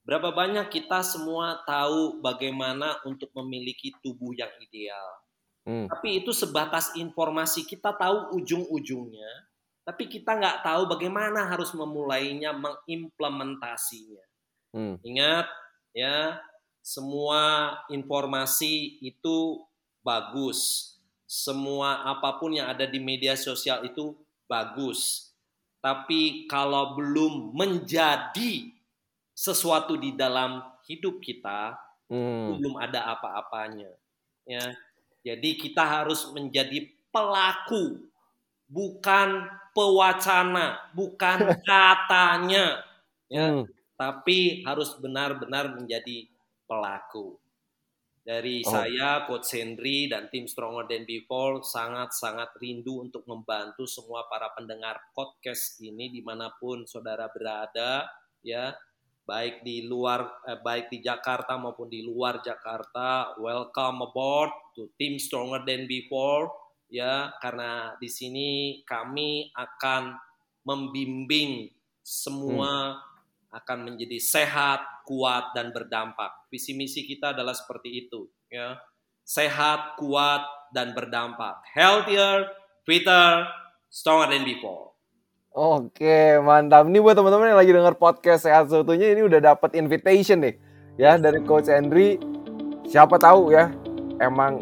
[0.05, 5.09] Berapa banyak kita semua tahu bagaimana untuk memiliki tubuh yang ideal?
[5.66, 5.89] Hmm.
[5.89, 9.49] Tapi itu sebatas informasi kita tahu ujung-ujungnya,
[9.82, 14.26] tapi kita nggak tahu bagaimana harus memulainya, mengimplementasinya.
[14.78, 15.01] Hmm.
[15.01, 15.49] Ingat
[15.97, 16.38] ya,
[16.86, 19.66] semua informasi itu
[20.06, 20.93] bagus.
[21.26, 24.14] Semua apa pun yang ada di media sosial itu
[24.45, 25.34] bagus.
[25.82, 28.74] Tapi kalau belum menjadi
[29.36, 31.76] sesuatu di dalam hidup kita,
[32.41, 32.58] itu Hmm.
[32.58, 33.91] belum ada apa-apanya.
[34.47, 34.78] Ya.
[35.26, 38.06] Jadi kita harus menjadi pelaku,
[38.70, 39.30] bukan
[39.76, 41.39] pewacana, bukan
[41.70, 42.84] katanya.
[43.32, 43.66] Ya Hmm.
[43.95, 46.28] tapi harus benar-benar menjadi
[46.68, 47.39] pelaku.
[48.26, 48.73] Dari Oh.
[48.73, 54.97] saya, Coach Henry, dan tim Stronger Than Before sangat-sangat rindu untuk membantu semua para pendengar
[55.13, 58.09] podcast ini di mana pun saudara berada,
[58.41, 58.73] ya
[59.30, 63.38] baik di luar, eh, baik di Jakarta maupun di luar Jakarta.
[63.38, 66.49] Welcome aboard to tim Stronger Than Before,
[66.89, 70.17] ya karena di sini kami akan
[70.65, 71.69] membimbing
[72.01, 72.97] semua
[73.56, 76.51] akan menjadi sehat, kuat dan berdampak.
[76.51, 78.76] Visi misi kita adalah seperti itu, ya.
[79.24, 80.43] Sehat, kuat
[80.76, 81.64] dan berdampak.
[81.72, 82.51] Healthier,
[82.84, 83.47] fitter,
[83.88, 84.91] stronger than before.
[85.56, 86.84] Oke, mantap.
[86.91, 90.60] Ini buat teman-teman yang lagi dengar podcast Sehat Seutuhnya ini udah dapat invitation nih
[90.99, 92.20] ya dari Coach Henry.
[92.91, 93.72] Siapa tahu ya,
[94.20, 94.60] emang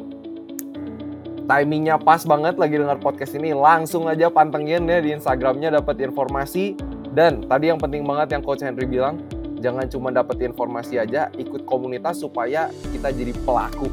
[1.50, 3.58] timingnya pas banget lagi dengar podcast ini.
[3.58, 6.93] Langsung aja pantengin ya di Instagramnya dapat informasi.
[7.14, 9.22] Dan tadi yang penting banget yang Coach Henry bilang,
[9.62, 13.88] jangan cuma dapat informasi aja, ikut komunitas supaya kita jadi pelaku.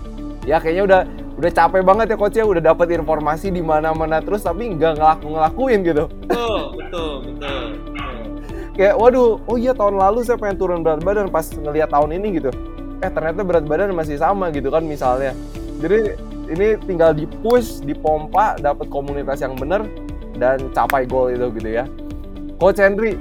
[0.48, 1.00] Ya kayaknya udah
[1.36, 2.44] udah capek banget ya coach ya.
[2.48, 6.04] Udah dapat informasi di mana-mana terus tapi nggak ngelaku ngelakuin gitu.
[6.26, 7.64] Betul, betul, betul.
[8.70, 12.40] kayak waduh oh iya tahun lalu saya pengen turun berat badan pas ngelihat tahun ini
[12.40, 12.50] gitu.
[13.04, 15.36] Eh ternyata berat badan masih sama gitu kan misalnya.
[15.84, 16.16] Jadi
[16.48, 19.84] ini tinggal di push dipompa dapat komunitas yang benar
[20.40, 21.84] dan capai goal itu gitu ya
[22.60, 23.16] coach Henry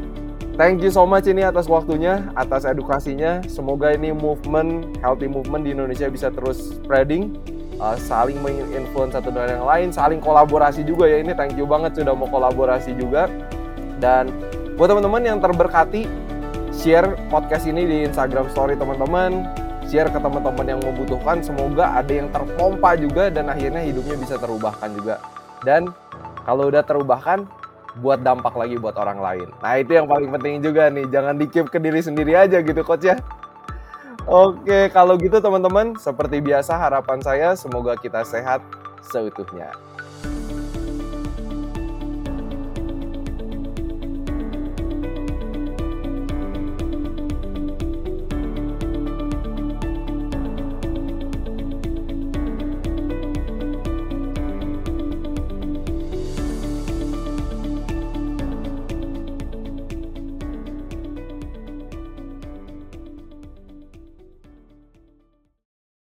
[0.59, 3.39] thank you so much ini atas waktunya, atas edukasinya.
[3.47, 7.39] Semoga ini movement, healthy movement di Indonesia bisa terus spreading,
[7.79, 11.23] uh, saling menginfluence satu dengan yang lain, saling kolaborasi juga ya.
[11.23, 13.31] Ini thank you banget sudah mau kolaborasi juga.
[14.03, 14.27] Dan
[14.75, 16.03] buat teman-teman yang terberkati,
[16.75, 19.47] share podcast ini di Instagram Story teman-teman,
[19.87, 21.39] share ke teman-teman yang membutuhkan.
[21.39, 25.23] Semoga ada yang terpompa juga dan akhirnya hidupnya bisa terubahkan juga.
[25.63, 25.87] Dan
[26.43, 27.47] kalau udah terubahkan,
[27.97, 29.47] buat dampak lagi buat orang lain.
[29.65, 33.09] Nah itu yang paling penting juga nih, jangan dikip ke diri sendiri aja gitu coach
[33.09, 33.17] ya.
[34.29, 38.61] Oke, kalau gitu teman-teman, seperti biasa harapan saya semoga kita sehat
[39.01, 39.73] seutuhnya.